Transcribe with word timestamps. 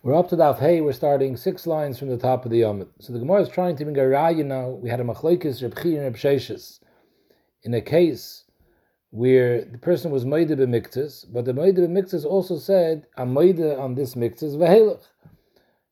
We're 0.00 0.14
up 0.14 0.28
to 0.28 0.36
Daf 0.36 0.60
Hey. 0.60 0.80
We're 0.80 0.92
starting 0.92 1.36
six 1.36 1.66
lines 1.66 1.98
from 1.98 2.08
the 2.08 2.16
top 2.16 2.44
of 2.44 2.52
the 2.52 2.60
Yomit. 2.60 2.86
So 3.00 3.12
the 3.12 3.18
Gemara 3.18 3.42
is 3.42 3.48
trying 3.48 3.74
to 3.74 3.84
bring 3.84 3.98
a 3.98 4.02
raya 4.02 4.46
now. 4.46 4.68
We 4.68 4.88
had 4.88 5.00
a 5.00 5.02
machlekes 5.02 5.60
Reb 5.60 5.76
and 5.76 6.04
Reb 6.04 6.14
Sheshes 6.14 6.78
in 7.64 7.74
a 7.74 7.80
case 7.80 8.44
where 9.10 9.64
the 9.64 9.78
person 9.78 10.12
was 10.12 10.24
moide 10.24 10.50
b'miktas, 10.50 11.24
but 11.32 11.46
the 11.46 11.52
moide 11.52 11.78
b'miktas 11.78 12.24
also 12.24 12.58
said 12.58 13.08
a 13.16 13.26
moide 13.26 13.76
on 13.76 13.96
this 13.96 14.14
miktas 14.14 14.56
v'helech. 14.56 15.02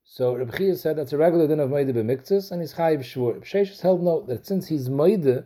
So 0.04 0.36
Reb 0.36 0.52
Chi 0.52 0.74
said 0.74 0.96
that's 0.96 1.12
a 1.12 1.18
regular 1.18 1.48
din 1.48 1.58
of 1.58 1.70
moide 1.70 1.92
b'miktas, 1.92 2.52
and 2.52 2.60
he's 2.60 2.74
chayiv 2.74 3.00
shvur. 3.00 3.34
Reb 3.34 3.44
Sheshes 3.44 3.80
held 3.80 4.04
note 4.04 4.28
that 4.28 4.46
since 4.46 4.68
he's 4.68 4.88
moide, 4.88 5.44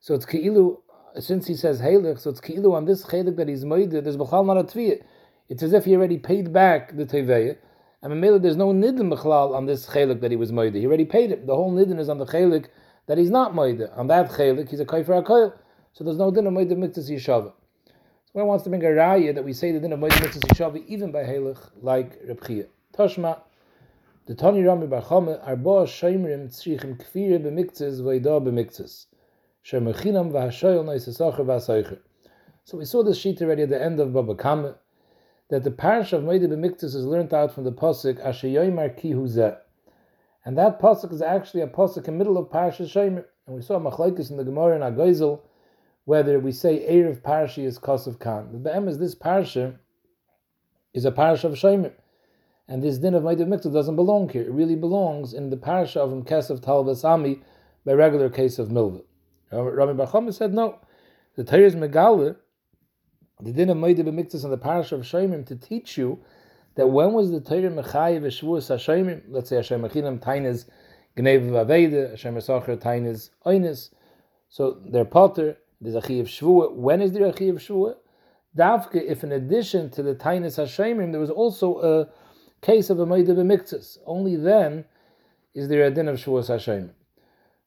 so 0.00 0.14
it's 0.14 0.24
keilu. 0.24 0.78
Since 1.18 1.46
he 1.48 1.54
says 1.54 1.82
helech, 1.82 2.18
so 2.18 2.30
it's 2.30 2.40
keilu 2.40 2.72
on 2.72 2.86
this 2.86 3.04
chelik 3.04 3.36
that 3.36 3.48
he's 3.48 3.66
moide. 3.66 3.90
There's 3.90 4.16
b'chal 4.16 4.46
not 4.46 4.56
a 4.56 4.64
tviyah. 4.64 5.02
It's 5.50 5.62
as 5.62 5.74
if 5.74 5.84
he 5.84 5.94
already 5.94 6.16
paid 6.16 6.50
back 6.50 6.96
the 6.96 7.04
teveya. 7.04 7.58
And 8.02 8.12
Mamela, 8.14 8.40
there's 8.40 8.56
no 8.56 8.68
nidin 8.72 9.12
b'chlal 9.14 9.54
on 9.54 9.66
this 9.66 9.86
chelik 9.86 10.20
that 10.22 10.30
he 10.30 10.36
was 10.36 10.52
moide. 10.52 10.74
He 10.74 10.86
already 10.86 11.04
paid 11.04 11.30
it. 11.30 11.46
The 11.46 11.54
whole 11.54 11.70
nidin 11.72 11.98
is 11.98 12.08
on 12.08 12.16
the 12.16 12.24
chelik 12.24 12.68
that 13.06 13.18
he's 13.18 13.30
not 13.30 13.52
moide. 13.52 13.90
On 13.98 14.06
that 14.06 14.30
chelik, 14.30 14.70
he's 14.70 14.80
a 14.80 14.86
kaifer 14.86 15.22
akoil. 15.22 15.52
So 15.92 16.04
there's 16.04 16.16
no 16.16 16.30
din 16.30 16.46
of 16.46 16.54
moide 16.54 16.72
miktas 16.72 17.10
yishava. 17.10 17.52
So 17.86 18.32
one 18.32 18.46
wants 18.46 18.64
to 18.64 18.70
bring 18.70 18.82
a 18.84 18.88
raya 18.88 19.34
that 19.34 19.44
we 19.44 19.52
say 19.52 19.72
the 19.72 19.80
din 19.80 19.92
of 19.92 20.00
moide 20.00 20.12
miktas 20.12 20.40
yishava 20.40 20.82
even 20.86 21.12
by 21.12 21.24
helech 21.24 21.58
like 21.82 22.18
Reb. 22.26 22.68
Toshma, 22.96 23.40
the 24.26 24.34
Tani 24.34 24.62
Rami 24.62 24.86
Bar 24.86 25.02
Chama, 25.02 25.46
arba 25.46 25.84
shaymrim 25.86 26.48
tzrichim 26.48 26.96
kfire 26.96 27.38
b'miktas 27.38 28.00
v'ida 28.00 28.40
b'miktas. 28.40 29.06
Shemechinam 29.64 30.32
v'hashoyel 30.32 30.84
noisesachar 30.84 31.40
v'asaycher. 31.40 31.98
So 32.64 32.78
we 32.78 32.86
saw 32.86 33.02
this 33.02 33.18
sheet 33.18 33.42
already 33.42 33.64
at 33.64 33.68
the 33.68 33.82
end 33.82 34.00
of 34.00 34.12
Baba 34.14 34.34
Kama, 34.34 34.76
that 35.50 35.64
the 35.64 35.70
parish 35.70 36.12
of 36.12 36.22
Moed 36.22 36.42
B'Miktas 36.42 36.94
is 36.94 37.04
learned 37.04 37.34
out 37.34 37.52
from 37.52 37.64
the 37.64 37.72
pasuk 37.72 38.24
Asher 38.24 38.46
Yoymar 38.46 38.96
Ki. 38.96 39.10
And 40.44 40.56
that 40.56 40.80
pasuk 40.80 41.12
is 41.12 41.20
actually 41.20 41.62
a 41.62 41.66
pasuk 41.66 42.08
in 42.08 42.14
the 42.14 42.18
middle 42.18 42.38
of 42.38 42.48
Parashat 42.48 42.86
Shomer. 42.86 43.24
And 43.46 43.56
we 43.56 43.62
saw 43.62 43.78
Machlaikis 43.78 44.30
in 44.30 44.36
the 44.36 44.44
Gemara 44.44 44.76
in 44.76 44.82
Agoizel, 44.82 45.40
whether 46.04 46.38
we 46.38 46.52
say 46.52 46.86
Erev 46.88 47.20
Parashi 47.20 47.64
is 47.64 47.78
Kosov 47.78 48.18
Khan. 48.20 48.52
The 48.52 48.58
Be'em 48.58 48.88
is 48.88 48.98
this 48.98 49.14
parasha 49.14 49.78
is 50.94 51.04
a 51.04 51.12
parasha 51.12 51.48
of 51.48 51.54
Shomer. 51.54 51.92
And 52.68 52.82
this 52.82 52.98
din 52.98 53.14
of 53.14 53.24
Moed 53.24 53.38
B'Miktas 53.40 53.72
doesn't 53.72 53.96
belong 53.96 54.28
here. 54.28 54.42
It 54.42 54.52
really 54.52 54.76
belongs 54.76 55.34
in 55.34 55.50
the 55.50 55.56
parasha 55.56 56.00
of 56.00 56.10
Mkesav 56.10 56.60
Talvas 56.60 57.04
Ami, 57.04 57.42
by 57.84 57.92
regular 57.92 58.28
case 58.28 58.58
of 58.58 58.68
Milva. 58.68 59.02
Rami 59.50 59.94
Bar 59.94 60.32
said 60.32 60.54
no. 60.54 60.78
The 61.36 61.44
Torah 61.44 61.62
is 61.62 61.74
Megale, 61.74 62.36
the 63.42 63.52
din 63.52 63.70
of 63.70 63.76
Moedah 63.76 64.00
b'miktas 64.00 64.44
and 64.44 64.52
the 64.52 64.58
parish 64.58 64.92
of 64.92 65.00
Shemim 65.00 65.46
to 65.46 65.56
teach 65.56 65.96
you 65.96 66.18
that 66.74 66.86
when 66.86 67.12
was 67.12 67.30
the 67.30 67.40
Torah 67.40 67.70
mechayiv 67.70 68.22
v'shvuas 68.22 68.74
Hashemim? 68.74 69.22
Let's 69.28 69.48
say 69.48 69.56
Hashem 69.56 69.82
Achinam 69.82 70.20
Tainas 70.20 70.66
Gnev 71.16 71.50
Vaveda, 71.50 72.10
Hashem 72.10 72.34
Esacher 72.36 72.76
Tainas 72.76 73.30
Oines. 73.44 73.90
So 74.48 74.78
they're 74.84 75.04
potter. 75.04 75.58
There's 75.80 75.94
a 75.94 76.00
chiyav 76.00 76.24
shvua. 76.24 76.74
When 76.74 77.00
is 77.00 77.12
there 77.12 77.26
a 77.26 77.32
chiyav 77.32 77.54
shvua? 77.54 77.96
Davke, 78.56 78.96
if 78.96 79.24
in 79.24 79.32
addition 79.32 79.90
to 79.90 80.02
the 80.02 80.14
Tainas 80.14 80.58
Hashemim, 80.58 81.12
there 81.12 81.20
was 81.20 81.30
also 81.30 81.78
a 81.80 82.08
case 82.64 82.90
of 82.90 83.00
a 83.00 83.06
Moedah 83.06 83.28
b'miktas. 83.28 83.98
Only 84.06 84.36
then 84.36 84.84
is 85.54 85.68
there 85.68 85.84
a 85.84 85.90
din 85.90 86.08
of 86.08 86.16
shvuas 86.18 86.48
Hashemim. 86.48 86.90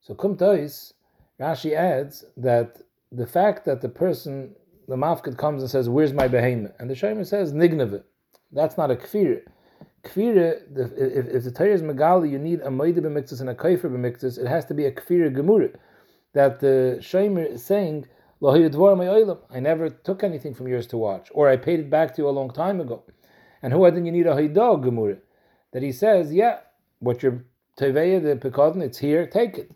So 0.01 0.13
Kum 0.13 0.37
Tois, 0.37 0.93
Rashi 1.39 1.73
adds 1.73 2.25
that 2.37 2.81
the 3.11 3.27
fact 3.27 3.65
that 3.65 3.81
the 3.81 3.89
person 3.89 4.55
the 4.87 4.95
mafkid 4.95 5.37
comes 5.37 5.61
and 5.61 5.69
says, 5.69 5.89
"Where's 5.89 6.13
my 6.13 6.27
behemoth?" 6.27 6.73
and 6.79 6.89
the 6.89 6.93
shamer 6.95 7.25
says, 7.25 7.53
"Nignave." 7.53 8.03
That's 8.51 8.77
not 8.77 8.91
a 8.91 8.95
kfir. 8.95 9.41
Kfir, 10.03 10.61
if, 10.77 11.27
if 11.27 11.43
the 11.45 11.51
Torah 11.51 11.73
is 11.73 11.81
megali, 11.81 12.29
you 12.29 12.37
need 12.37 12.59
a 12.61 12.67
moide 12.67 12.99
b'miktus 12.99 13.39
and 13.41 13.49
a 13.49 13.55
kaifer 13.55 13.89
b'miktus. 13.89 14.37
It 14.37 14.47
has 14.47 14.65
to 14.65 14.73
be 14.73 14.85
a 14.85 14.91
kfir 14.91 15.35
gemura. 15.35 15.75
That 16.33 16.59
the 16.59 16.97
shamer 16.99 17.45
is 17.49 17.63
saying, 17.65 18.05
I 18.45 19.59
never 19.59 19.89
took 19.89 20.23
anything 20.23 20.53
from 20.53 20.67
yours 20.67 20.85
to 20.87 20.97
watch, 20.97 21.29
or 21.33 21.47
I 21.47 21.55
paid 21.55 21.79
it 21.79 21.89
back 21.89 22.13
to 22.15 22.21
you 22.21 22.27
a 22.27 22.31
long 22.31 22.51
time 22.51 22.81
ago. 22.81 23.03
And 23.61 23.71
who 23.71 23.89
then 23.89 24.05
you 24.05 24.11
need 24.11 24.27
a 24.27 24.35
haidah 24.35 24.83
gemura? 24.83 25.19
That 25.71 25.81
he 25.81 25.93
says, 25.93 26.33
yeah, 26.33 26.59
what 26.99 27.23
your 27.23 27.45
teveya, 27.79 28.21
the 28.21 28.49
pekodin, 28.49 28.81
it's 28.81 28.97
here, 28.97 29.25
take 29.25 29.57
it. 29.57 29.71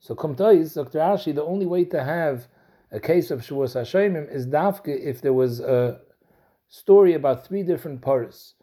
So 0.00 0.16
kumtais, 0.16 0.74
Dr. 0.74 0.98
Ashi, 0.98 1.34
the 1.34 1.44
only 1.44 1.66
way 1.66 1.84
to 1.84 2.02
have 2.02 2.48
a 2.92 3.00
case 3.00 3.30
of 3.30 3.40
Shavuos 3.40 3.74
Hashemim 3.74 4.32
is 4.32 4.46
dafke 4.46 4.88
if 4.88 5.20
there 5.20 5.32
was 5.32 5.60
a 5.60 6.00
story 6.68 7.14
about 7.14 7.46
three 7.46 7.62
different 7.62 8.02
paras. 8.02 8.54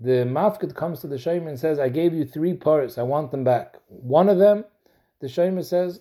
The 0.00 0.24
mafkid 0.24 0.74
comes 0.74 1.00
to 1.00 1.06
the 1.06 1.16
Shemim 1.16 1.48
and 1.48 1.58
says, 1.58 1.78
I 1.78 1.88
gave 1.88 2.12
you 2.12 2.24
three 2.24 2.54
paras, 2.54 2.98
I 2.98 3.02
want 3.02 3.30
them 3.30 3.44
back. 3.44 3.76
One 3.86 4.28
of 4.28 4.38
them, 4.38 4.64
the 5.20 5.28
Shemim 5.28 5.64
says, 5.64 6.00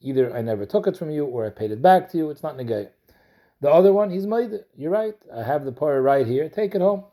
either 0.00 0.36
I 0.36 0.42
never 0.42 0.64
took 0.64 0.86
it 0.86 0.96
from 0.96 1.10
you 1.10 1.24
or 1.24 1.44
I 1.44 1.50
paid 1.50 1.72
it 1.72 1.82
back 1.82 2.08
to 2.10 2.16
you, 2.16 2.30
it's 2.30 2.42
not 2.42 2.56
negay. 2.56 2.88
The 3.60 3.68
other 3.68 3.92
one, 3.92 4.10
he's 4.10 4.26
made. 4.26 4.52
You're 4.76 4.92
right, 4.92 5.16
I 5.34 5.42
have 5.42 5.64
the 5.64 5.72
para 5.72 6.00
right 6.00 6.24
here, 6.24 6.48
take 6.48 6.76
it 6.76 6.80
home. 6.80 7.04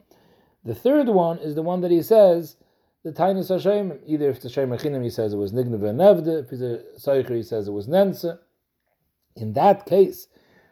The 0.63 0.75
third 0.75 1.09
one 1.09 1.39
is 1.39 1.55
the 1.55 1.63
one 1.63 1.81
that 1.81 1.89
he 1.89 2.03
says, 2.03 2.57
the 3.03 3.11
Tainis 3.11 3.49
Hashem, 3.49 3.99
either 4.05 4.29
if 4.29 4.41
the 4.41 4.49
Achinim 4.49 5.03
he 5.03 5.09
says 5.09 5.33
it 5.33 5.37
was 5.37 5.51
Nigna 5.51 5.79
Nevde, 5.79 6.43
if 6.43 6.49
he's 6.51 6.61
a 6.61 6.83
Seicher 6.99 7.35
he 7.35 7.43
says 7.43 7.67
it 7.67 7.71
was 7.71 7.87
Nense. 7.87 8.37
In 9.35 9.53
that 9.53 9.85
case, 9.85 10.27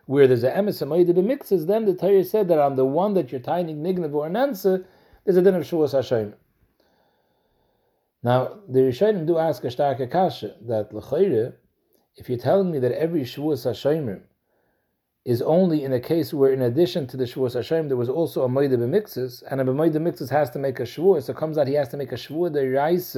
where 0.05 0.27
there's 0.27 0.43
a 0.43 0.51
emes 0.51 0.81
amoyde 0.85 1.09
b'mixes, 1.09 1.67
then 1.67 1.85
the 1.85 1.93
Torah 1.93 2.23
said 2.23 2.47
that 2.47 2.59
on 2.59 2.75
the 2.75 2.85
one 2.85 3.13
that 3.13 3.31
you're 3.31 3.41
tying 3.41 3.67
nignav 3.67 4.13
or 4.13 4.29
nansa, 4.29 4.85
there's 5.25 5.37
a 5.37 5.41
din 5.41 5.55
of 5.55 5.63
shuas 5.63 5.93
Hashem. 5.93 6.33
Now, 8.21 8.59
the 8.69 8.79
Rishonim 8.79 9.27
do 9.27 9.37
ask 9.37 9.63
a 9.63 9.71
stark 9.71 9.97
kasha 10.09 10.55
that 10.67 10.93
l'chayre, 10.93 11.53
if 12.15 12.29
you're 12.29 12.37
telling 12.37 12.71
me 12.71 12.79
that 12.79 12.91
every 12.93 13.21
shuas 13.23 13.65
Hashem 13.65 14.21
is 15.25 15.41
only 15.41 15.83
in 15.83 15.93
a 15.93 15.99
case 15.99 16.33
where, 16.33 16.51
in 16.51 16.61
addition 16.61 17.07
to 17.07 17.17
the 17.17 17.25
shuas 17.25 17.53
Hashem, 17.53 17.87
there 17.87 17.97
was 17.97 18.09
also 18.09 18.43
a 18.43 18.49
moide 18.49 18.71
b'mixes, 18.71 19.43
and 19.49 19.59
a 19.61 19.63
moide 19.65 19.93
b'mixes 19.93 20.29
has 20.29 20.49
to 20.51 20.59
make 20.59 20.79
a 20.79 20.83
shvuah, 20.83 21.23
so 21.23 21.31
it 21.31 21.37
comes 21.37 21.57
out 21.57 21.67
he 21.67 21.73
has 21.73 21.89
to 21.89 21.97
make 21.97 22.11
a 22.11 22.15
shvuah 22.15 22.53
the 22.53 22.65
raise 22.67 23.17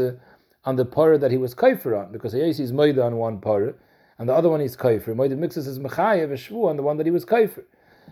on 0.63 0.75
the 0.75 0.85
parah 0.85 1.19
that 1.19 1.31
he 1.31 1.37
was 1.37 1.53
kaifer 1.53 1.99
on, 1.99 2.11
because 2.11 2.33
he 2.33 2.39
is 2.41 2.71
moide 2.71 3.03
on 3.03 3.17
one 3.17 3.39
parah, 3.39 3.75
and 4.17 4.29
the 4.29 4.33
other 4.33 4.49
one 4.49 4.61
is 4.61 4.77
kaifer. 4.77 5.07
Moedim 5.07 5.37
mixes 5.37 5.67
is 5.67 5.79
mechayev 5.79 6.31
a 6.31 6.35
shvu 6.35 6.69
on 6.69 6.77
the 6.77 6.83
one 6.83 6.97
that 6.97 7.05
he 7.05 7.11
was 7.11 7.25
kaifer. 7.25 7.63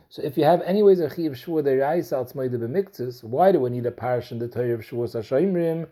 So 0.09 0.22
if 0.22 0.38
you 0.38 0.44
have 0.44 0.62
anyways 0.62 1.00
a 1.00 1.09
chiv 1.09 1.31
shvu 1.34 1.64
the 1.64 1.78
reis 1.78 2.12
al 2.12 2.25
moedim 2.25 2.59
b'miktzes, 2.59 3.24
why 3.24 3.52
do 3.52 3.59
we 3.59 3.69
need 3.69 3.86
a 3.86 3.91
parish 3.91 4.31
in 4.31 4.40
the 4.40 4.47
Torah 4.47 4.74
of 4.74 4.81
shvu 4.81 5.08
sashayimrim 5.09 5.88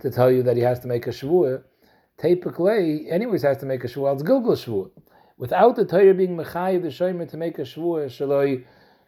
to 0.00 0.10
tell 0.10 0.30
you 0.30 0.42
that 0.42 0.56
he 0.56 0.62
has 0.62 0.80
to 0.80 0.88
make 0.88 1.06
a 1.06 1.10
shvu? 1.10 1.62
Typically, 2.16 3.10
anyways 3.10 3.42
has 3.42 3.58
to 3.58 3.66
make 3.66 3.84
a 3.84 3.86
shvu. 3.86 4.12
It's 4.14 4.22
gilgul 4.22 4.56
shvu. 4.56 4.90
Without 5.36 5.76
the 5.76 5.84
Torah 5.84 6.14
being 6.14 6.36
mechayev 6.36 6.82
the 6.82 6.88
shayimrim 6.88 7.30
to 7.30 7.36
make 7.36 7.58
a 7.58 7.62
shvu, 7.62 8.06
shaloi 8.06 8.64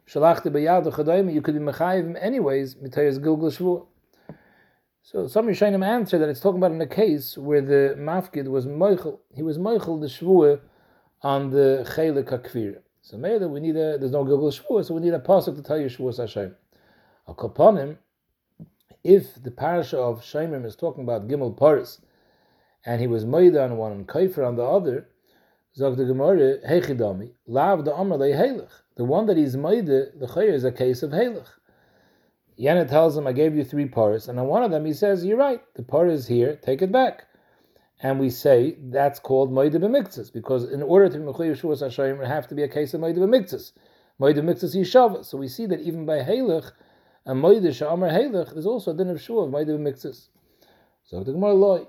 shalachte 0.07 0.53
b'yad 0.53 1.33
you 1.33 1.41
could 1.41 1.55
be 1.55 1.61
mechayev 1.61 2.05
him 2.05 2.17
anyways. 2.21 2.75
Mitayas 2.75 3.19
gilgul 3.19 3.57
shvu. 3.57 3.87
So 5.09 5.29
some 5.29 5.47
Rishonim 5.47 5.87
answer 5.87 6.19
that 6.19 6.29
it's 6.29 6.41
talking 6.41 6.59
about 6.59 6.73
in 6.73 6.81
a 6.81 6.87
case 6.87 7.39
where 7.39 7.61
the 7.61 7.95
mafkid 7.97 8.49
was 8.49 8.67
moichel, 8.67 9.21
he 9.33 9.41
was 9.41 9.57
moichel 9.57 10.01
the 10.01 10.09
shvua 10.09 10.59
on 11.23 11.51
the 11.51 11.87
chelik 11.95 12.25
hakvir. 12.25 12.79
So 13.03 13.17
maybe 13.17 13.45
we 13.45 13.61
need 13.61 13.77
a 13.77 13.99
there's 13.99 14.11
no 14.11 14.25
gilgul 14.25 14.53
shvua, 14.53 14.85
so 14.85 14.95
we 14.95 15.01
need 15.03 15.15
a 15.15 15.21
pasuk 15.21 15.55
to 15.55 15.63
tell 15.63 15.79
you 15.79 15.87
shvua 15.87 16.19
Hashem. 16.19 16.57
Al 17.29 17.77
him, 17.77 17.99
if 19.05 19.41
the 19.41 19.53
parasha 19.53 19.97
of 19.97 20.23
Shemim 20.23 20.65
is 20.65 20.75
talking 20.75 21.05
about 21.05 21.29
gimel 21.29 21.57
paris, 21.57 22.01
and 22.85 23.01
he 23.01 23.07
was 23.07 23.25
moida 23.25 23.63
on 23.63 23.77
one 23.77 23.93
and 23.93 24.09
kaifer 24.09 24.45
on 24.45 24.57
the 24.57 24.65
other, 24.65 25.07
zog 25.77 25.99
the 25.99 26.05
gemara 26.05 26.59
hechidami 26.69 27.31
lav 27.47 27.85
the 27.85 27.95
amr 27.95 28.17
le 28.17 28.69
The 28.97 29.05
one 29.05 29.27
that 29.27 29.37
he's 29.37 29.55
moida, 29.55 30.19
the 30.19 30.27
chayyir 30.27 30.53
is 30.53 30.65
a 30.65 30.73
case 30.73 31.05
of 31.05 31.13
helech. 31.13 31.47
Yana 32.59 32.89
tells 32.89 33.17
him, 33.17 33.27
I 33.27 33.33
gave 33.33 33.55
you 33.55 33.65
three 33.65 33.87
paras, 33.87 34.29
and 34.29 34.41
on 34.41 34.47
one 34.47 34.63
of 34.63 34.71
them 34.71 34.87
he 34.87 34.95
says, 34.95 35.25
You're 35.25 35.37
right, 35.37 35.61
the 35.75 35.83
par 35.83 36.07
is 36.07 36.27
here, 36.27 36.57
take 36.57 36.81
it 36.81 36.91
back. 36.91 37.27
And 38.03 38.19
we 38.19 38.31
say 38.31 38.77
that's 38.81 39.19
called 39.19 39.51
Moedah 39.51 39.77
B'miktzas, 39.77 40.33
because 40.33 40.71
in 40.71 40.83
order 40.83 41.09
to 41.09 41.19
be 41.19 41.25
Mechuyev 41.25 41.61
Shuas 41.61 41.81
Hashem, 41.81 42.21
it 42.21 42.27
have 42.27 42.49
to 42.49 42.55
be 42.55 42.63
a 42.63 42.69
case 42.69 42.95
of 42.95 43.01
Moedah 43.01 43.19
B'miktzas. 43.19 43.73
Moedah 44.21 44.39
B'miktzas 44.39 44.75
Yishava. 44.75 45.25
So 45.25 45.37
we 45.39 45.49
see 45.49 45.67
that 45.67 45.81
even 45.81 46.07
by 46.07 46.19
Halech, 46.19 46.73
a 47.27 47.33
Moedah 47.33 47.69
Sha'amar 47.69 48.11
Halech, 48.11 48.53
there's 48.53 48.67
also 48.67 48.93
a 48.93 48.95
din 48.95 49.11
of 49.11 49.21
Shua 49.21 49.45
of 49.45 49.51
Moedah 49.51 49.79
B'miktzas. 49.79 50.29
So 51.05 51.23
the 51.25 51.33
Gemara 51.33 51.55
Loi, 51.55 51.85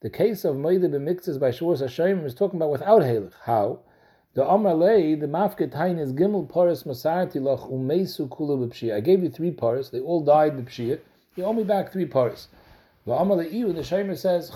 the 0.00 0.10
case 0.10 0.44
of 0.44 0.56
Moedah 0.56 0.90
B'miktzas 0.90 1.38
by 1.40 1.50
Shuas 1.50 1.80
Hashem 1.80 2.24
is 2.24 2.34
talking 2.34 2.58
about 2.58 2.70
without 2.70 3.02
Halech. 3.02 3.32
How? 3.44 3.80
The 4.34 4.44
Amar 4.44 4.74
Lei, 4.74 5.14
the 5.14 5.28
Mafket 5.28 5.70
Tain 5.70 5.96
is 5.96 6.12
Gimel 6.12 6.52
Paris 6.52 6.82
Masarti 6.82 7.36
Lach 7.36 7.70
Umesu 7.70 8.28
B'Pshia. 8.28 8.96
I 8.96 9.00
gave 9.00 9.22
you 9.22 9.30
three 9.30 9.52
paras, 9.52 9.90
they 9.90 10.00
all 10.00 10.24
died 10.24 10.56
B'Pshia. 10.56 10.98
You 11.36 11.44
owe 11.44 11.52
me 11.52 11.62
back 11.62 11.92
three 11.92 12.04
paras. 12.04 12.48
The 13.06 13.12
Amar 13.12 13.36
Lei, 13.36 13.48
the 13.48 13.82
Shemer 13.82 14.18
says. 14.18 14.50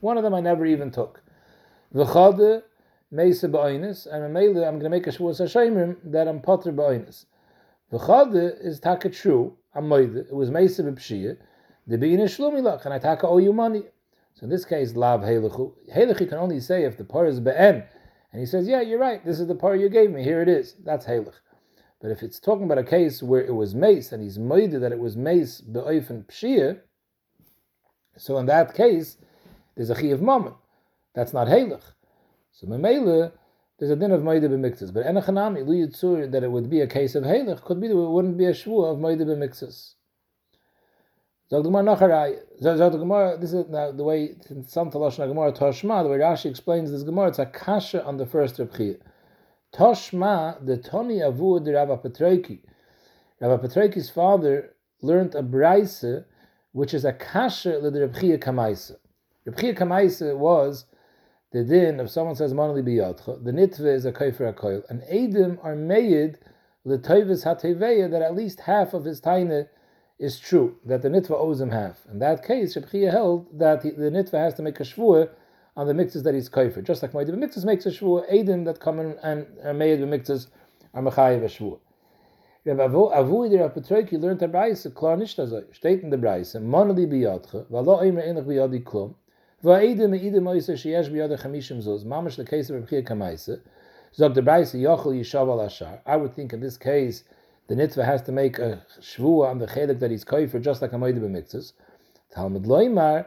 One 0.00 0.16
of 0.16 0.24
them 0.24 0.34
I 0.34 0.40
never 0.40 0.66
even 0.66 0.90
took. 0.90 1.22
The 1.92 2.04
Chade 2.04 2.64
Mesa 3.12 3.48
Ba'oinis, 3.48 4.12
and 4.12 4.34
Mele, 4.34 4.64
I'm 4.64 4.80
going 4.80 4.80
to 4.80 4.88
make 4.90 5.06
a 5.06 5.10
Shavuos 5.10 5.40
HaShemrim 5.40 5.98
that 6.10 6.26
I'm 6.26 6.40
Potter 6.40 6.72
Ba'oinis. 6.72 7.26
The 7.92 7.98
Chade 7.98 8.56
is 8.60 8.80
taka 8.80 9.10
true. 9.10 9.56
I'm. 9.72 9.92
It 9.92 10.34
was 10.34 10.50
meisa 10.50 10.80
b'pshia. 10.80 11.36
The 11.86 11.96
bein 11.96 12.18
is 12.18 12.36
shlumilach, 12.36 12.84
and 12.86 12.92
I 12.92 12.98
taka 12.98 13.28
owe 13.28 13.38
you 13.38 13.52
money. 13.52 13.84
So 14.34 14.44
in 14.44 14.50
this 14.50 14.64
case, 14.64 14.96
lav 14.96 15.20
helechu. 15.20 15.74
Helechu 15.94 16.28
can 16.28 16.38
only 16.38 16.58
say 16.58 16.82
if 16.82 16.96
the 16.96 17.04
par 17.04 17.26
is 17.26 17.38
be'en, 17.38 17.84
and 18.32 18.40
he 18.40 18.46
says, 18.46 18.66
yeah, 18.66 18.80
you're 18.80 18.98
right. 18.98 19.24
This 19.24 19.38
is 19.38 19.46
the 19.46 19.54
par 19.54 19.76
you 19.76 19.90
gave 19.90 20.10
me. 20.10 20.24
Here 20.24 20.40
it 20.40 20.48
is. 20.48 20.74
That's 20.84 21.06
helech. 21.06 21.34
But 22.00 22.10
if 22.10 22.22
it's 22.22 22.40
talking 22.40 22.64
about 22.64 22.78
a 22.78 22.84
case 22.84 23.22
where 23.22 23.44
it 23.44 23.54
was 23.54 23.74
mace 23.74 24.10
and 24.10 24.22
he's 24.22 24.38
moide 24.38 24.80
that 24.80 24.90
it 24.90 24.98
was 24.98 25.16
mace 25.16 25.60
be'oifen 25.60 26.24
pshia, 26.26 26.80
so 28.16 28.38
in 28.38 28.46
that 28.46 28.74
case, 28.74 29.18
there's 29.76 29.90
a 29.90 29.94
chi 29.94 30.06
of 30.06 30.22
mammon. 30.22 30.54
That's 31.14 31.32
not 31.32 31.46
halach. 31.46 31.82
So 32.52 32.66
memele, 32.66 33.32
there's 33.78 33.90
a 33.90 33.96
din 33.96 34.12
of 34.12 34.22
moide 34.22 34.42
b'miktzas. 34.42 34.92
But 34.92 35.06
enachanami 35.06 35.66
lu 35.66 35.86
that 36.26 36.42
it 36.42 36.50
would 36.50 36.70
be 36.70 36.80
a 36.80 36.86
case 36.86 37.14
of 37.14 37.24
halach 37.24 37.62
could 37.62 37.80
be 37.80 37.88
that 37.88 37.94
it 37.94 38.10
wouldn't 38.10 38.38
be 38.38 38.46
a 38.46 38.52
shvua 38.52 38.94
of 38.94 38.98
moide 38.98 39.20
b'miktzas. 39.20 39.94
Zog 41.52 41.64
the 41.64 41.68
Gemara 41.68 41.82
Nacharai. 41.82 42.38
Zog 42.62 42.92
the 42.92 42.96
Gemara. 42.96 43.36
This 43.36 43.52
is 43.52 43.68
now 43.68 43.92
the 43.92 44.02
way 44.02 44.36
in 44.48 44.66
some 44.66 44.88
Gemara 44.88 45.10
Toshma. 45.10 46.02
The 46.02 46.08
way 46.08 46.16
Rashi 46.16 46.46
explains 46.46 46.90
this 46.90 47.02
Gemara, 47.02 47.28
it's 47.28 47.38
a 47.38 47.44
kasha 47.44 48.02
on 48.06 48.16
the 48.16 48.24
first 48.24 48.56
Rebchiyah. 48.56 48.98
Toshma 49.74 50.64
the 50.64 50.78
Tony 50.78 51.18
Avu 51.18 51.62
the 51.62 51.74
Rabbi 51.74 51.96
Petroiki. 51.96 52.60
Rabbi 53.38 53.66
Petroiki's 53.66 54.08
father 54.08 54.74
learned 55.02 55.34
a 55.34 55.42
brayse, 55.42 56.24
which 56.72 56.94
is 56.94 57.04
a 57.04 57.12
kasha 57.12 57.80
the 57.82 57.90
Rebchiyah 57.90 58.42
Kamaisa. 58.42 58.96
Rebchiyah 59.46 59.76
Kamaisa 59.76 60.34
was 60.34 60.86
the 61.52 61.64
din 61.64 62.00
if 62.00 62.08
someone 62.08 62.34
says 62.34 62.54
manali 62.54 62.82
biyadcha. 62.82 63.44
The 63.44 63.52
nitve 63.52 63.94
is 63.94 64.06
a 64.06 64.12
kaifer 64.12 64.54
akoil, 64.54 64.84
and 64.88 65.02
edim 65.02 65.62
are 65.62 65.76
made 65.76 66.38
the 66.86 66.96
toivis 66.96 67.44
hateveya 67.44 68.10
that 68.10 68.22
at 68.22 68.34
least 68.34 68.60
half 68.60 68.94
of 68.94 69.04
his 69.04 69.20
taine 69.20 69.68
is 70.22 70.38
true 70.38 70.76
that 70.84 71.02
the 71.02 71.08
nitva 71.08 71.32
owes 71.32 71.60
him 71.60 71.70
half. 71.70 72.06
In 72.10 72.20
that 72.20 72.44
case, 72.44 72.76
Shebchia 72.76 73.10
held 73.10 73.58
that 73.58 73.82
he, 73.82 73.90
the 73.90 74.10
nitva 74.10 74.34
has 74.34 74.54
to 74.54 74.62
make 74.62 74.78
a 74.78 74.84
shvua 74.84 75.28
on 75.76 75.88
the 75.88 75.94
mixes 75.94 76.22
that 76.22 76.32
he's 76.32 76.48
kaifer. 76.48 76.82
Just 76.84 77.02
like 77.02 77.12
Moedim 77.12 77.36
mixes 77.38 77.64
makes 77.64 77.86
a 77.86 77.90
shvua, 77.90 78.30
Edim 78.32 78.64
that 78.66 78.78
come 78.78 79.00
in 79.00 79.16
and 79.24 79.46
are 79.64 79.74
made 79.74 79.98
with 79.98 80.08
mixes 80.08 80.46
are 80.94 81.02
mechayiv 81.02 81.42
a 81.42 81.48
shvua. 81.48 81.78
Rabbi 82.64 82.94
Avu 82.94 83.50
the 83.50 83.58
Rabbi 83.58 83.80
Petroiki 83.80 84.20
learned 84.20 84.38
the 84.38 84.46
Braise, 84.46 84.86
klar 84.94 85.16
nicht 85.16 85.36
also, 85.40 85.64
steht 85.72 86.04
in 86.04 86.10
der 86.10 86.18
Braise, 86.18 86.54
monali 86.54 87.08
biyadcha, 87.08 87.66
v'alo 87.66 88.00
eimer 88.00 88.24
enach 88.24 88.44
biyadi 88.44 88.84
klum, 88.84 89.16
v'aedim 89.64 90.10
me'idim 90.10 90.46
oise 90.46 90.68
sheyesh 90.68 91.10
biyadi 91.10 91.36
chamishim 91.36 91.82
zuz, 91.82 92.04
mamash 92.04 92.36
the 92.36 92.44
case 92.44 92.70
of 92.70 92.76
Rabbi 92.76 93.02
Kamaise, 93.02 93.60
zog 94.14 94.34
the 94.34 94.42
Braise, 94.42 94.74
yochel 94.74 95.18
yishav 95.18 95.48
al 95.48 95.62
ashar. 95.62 96.00
I 96.06 96.16
would 96.16 96.36
think 96.36 96.52
in 96.52 96.60
this 96.60 96.76
case, 96.76 97.24
the 97.72 97.82
nitva 97.82 98.04
has 98.04 98.20
to 98.20 98.32
make 98.32 98.58
a 98.58 98.84
shvua 99.00 99.48
on 99.48 99.56
the 99.56 99.66
chelik 99.66 99.98
that 100.00 100.10
he's 100.10 100.26
koifer, 100.26 100.60
just 100.60 100.82
like 100.82 100.92
a 100.92 100.96
moed 100.96 101.18
b'miktzes. 101.18 101.72
Talmud 102.30 102.64
loymar, 102.64 103.24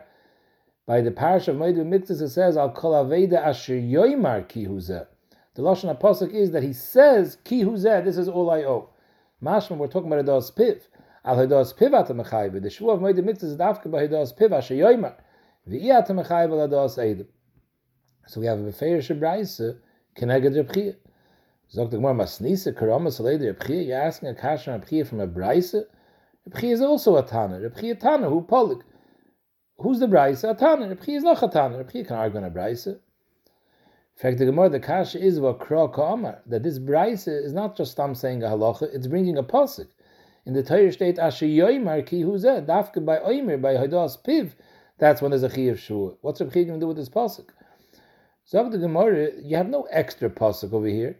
by 0.85 1.01
the 1.01 1.09
parish 1.09 1.47
of 1.47 1.55
moed 1.55 1.75
b'miktzes, 1.75 2.21
it 2.21 2.29
says, 2.29 2.55
al 2.55 2.69
kol 2.69 2.91
aveda 2.91 3.43
asher 3.43 3.73
yoymar 3.73 4.47
ki 4.47 4.67
huzeh. 4.67 5.07
The 5.55 5.63
lashon 5.63 5.89
apostle 5.89 6.29
is 6.29 6.51
that 6.51 6.61
he 6.61 6.73
says 6.73 7.39
ki 7.43 7.63
huzeh, 7.63 8.05
this 8.05 8.17
is 8.17 8.29
all 8.29 8.51
I 8.51 8.65
owe. 8.65 8.89
Mashma, 9.41 9.77
we're 9.77 9.87
talking 9.87 10.11
about 10.11 10.19
a 10.19 10.23
dos 10.23 10.51
piv. 10.51 10.79
Al 11.23 11.37
hados 11.37 11.75
piv 11.75 11.99
at 11.99 12.15
mechayve. 12.15 12.61
The 12.61 12.69
shvua 12.69 12.93
of 12.93 12.99
moed 12.99 13.19
b'miktzes 13.19 13.45
is 13.45 13.57
dafka 13.57 13.89
by 13.89 14.07
hados 14.07 14.37
piv 14.37 14.51
asher 14.51 14.75
yoymar. 14.75 15.15
V'i 15.67 15.89
at 15.89 16.07
mechayve 16.09 16.51
al 16.51 16.69
hados 16.69 16.99
edim. 16.99 17.25
So 18.27 18.41
we 18.41 18.45
have 18.45 18.59
a 18.59 18.61
befeir 18.61 18.99
shebraise, 18.99 19.79
keneged 20.15 20.63
rebchiyah. 20.63 20.97
Sagt 21.75 21.91
the 21.91 21.97
Gemara, 21.97 22.13
Masnisa, 22.13 22.71
Karamas, 22.71 23.19
Lady, 23.19 23.47
Rebchia, 23.47 23.87
you're 23.87 24.01
asking 24.01 24.29
a 24.29 24.33
kasha 24.33 24.79
Rebchia 24.79 25.05
from 25.05 25.19
a 25.19 25.27
Braise? 25.27 25.75
Rebchia 26.49 26.71
is 26.71 26.79
also 26.79 27.17
a 27.17 27.21
Tana. 27.21 27.59
Rebchia 27.59 27.99
Tana, 27.99 28.29
who 28.29 28.43
Polik? 28.43 28.81
Who's 29.79 29.99
the 29.99 30.07
Braise? 30.07 30.45
A 30.45 30.53
Tana. 30.53 30.95
Rebchia 30.95 31.17
is 31.17 31.23
not 31.25 31.43
a 31.43 31.49
Tana. 31.49 31.83
Rebchia 31.83 32.07
can 32.07 32.15
argue 32.15 32.37
on 32.37 32.45
a 32.45 32.49
Braise. 32.49 32.87
In 32.87 32.95
fact, 34.15 34.37
the 34.37 34.45
Gemara, 34.45 34.69
the 34.69 34.79
kasha 34.79 35.19
is 35.19 35.41
what 35.41 35.59
Kra 35.59 35.93
Ka'amar, 35.93 36.43
that 36.45 36.63
this 36.63 36.79
Braise 36.79 37.27
is 37.27 37.51
not 37.51 37.75
just 37.75 37.97
Tam 37.97 38.15
saying 38.15 38.41
a 38.41 38.47
halacha, 38.47 38.83
it's 38.95 39.07
bringing 39.07 39.37
a 39.37 39.43
pasuk. 39.43 39.87
In 40.45 40.53
the 40.53 40.63
Torah 40.63 40.93
state, 40.93 41.19
Asher 41.19 41.45
Yoimar 41.45 42.05
Ki 42.05 42.23
Huzeh, 42.23 42.65
Dafka 42.65 43.03
by 43.03 43.17
Oimer, 43.17 43.61
by 43.61 43.73
Hadas 43.73 44.17
Piv, 44.23 44.53
that's 44.97 45.21
when 45.21 45.31
there's 45.31 45.43
a 45.43 45.49
Chi 45.49 45.63
of 45.63 45.81
Shua. 45.81 46.13
What's 46.21 46.39
Rebchia 46.39 46.67
going 46.67 46.79
to 46.79 46.85
do 46.85 46.87
with 46.87 46.95
this 46.95 47.09
pasuk? 47.09 47.49
Zog 48.47 48.71
the 48.71 48.77
Gemara, 48.77 49.31
you 49.43 49.57
have 49.57 49.67
no 49.67 49.83
extra 49.91 50.29
pasuk 50.29 50.71
over 50.71 50.87
here. 50.87 51.19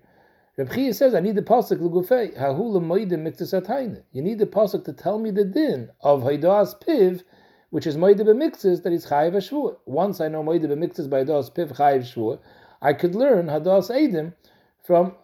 Reb 0.58 0.72
Chia 0.72 0.94
says, 0.94 1.14
I 1.14 1.20
need 1.20 1.36
the 1.36 1.42
pasuk 1.42 1.82
l'gufei 1.82 2.34
hahu 2.38 2.76
l'moidim 2.76 3.28
miktas 3.28 4.02
You 4.14 4.22
need 4.22 4.40
the 4.40 4.46
pasuk 4.46 4.86
to 4.86 4.94
tell 4.94 5.20
me 5.20 5.30
the 5.30 5.44
din 5.44 5.90
of 6.00 6.24
haidas 6.24 6.82
piv, 6.82 7.24
which 7.72 7.86
is 7.86 7.98
moidim 7.98 8.22
b'miktas 8.22 8.82
that 8.84 8.94
is 8.94 9.08
chayiv 9.08 9.34
shvua. 9.34 9.76
Once 9.84 10.22
I 10.22 10.30
know 10.30 10.42
moidim 10.42 10.68
b'miktas 10.68 11.10
by 11.10 11.26
haidas 11.26 11.54
piv 11.54 11.76
chayiv 11.76 12.04
shvua, 12.04 12.40
I 12.82 12.94
could 12.94 13.16
learn 13.16 13.48
hadas 13.48 13.92
edim 13.92 14.34
from 14.82 15.16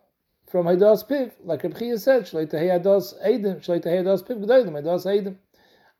from 0.49 0.65
haidas 0.65 1.07
piv, 1.07 1.31
like 1.45 1.63
Reb 1.63 1.79
Chia 1.79 1.97
said, 1.97 2.23
shlei 2.23 2.45
tehei 2.45 2.77
hadas 2.77 3.13
edim, 3.25 3.61
shlei 3.61 3.81
tehei 3.81 4.03
hadas 4.03 4.27
piv 4.27 4.43
g'doidim 4.43 4.73
hadas 4.73 5.05
edim. 5.05 5.37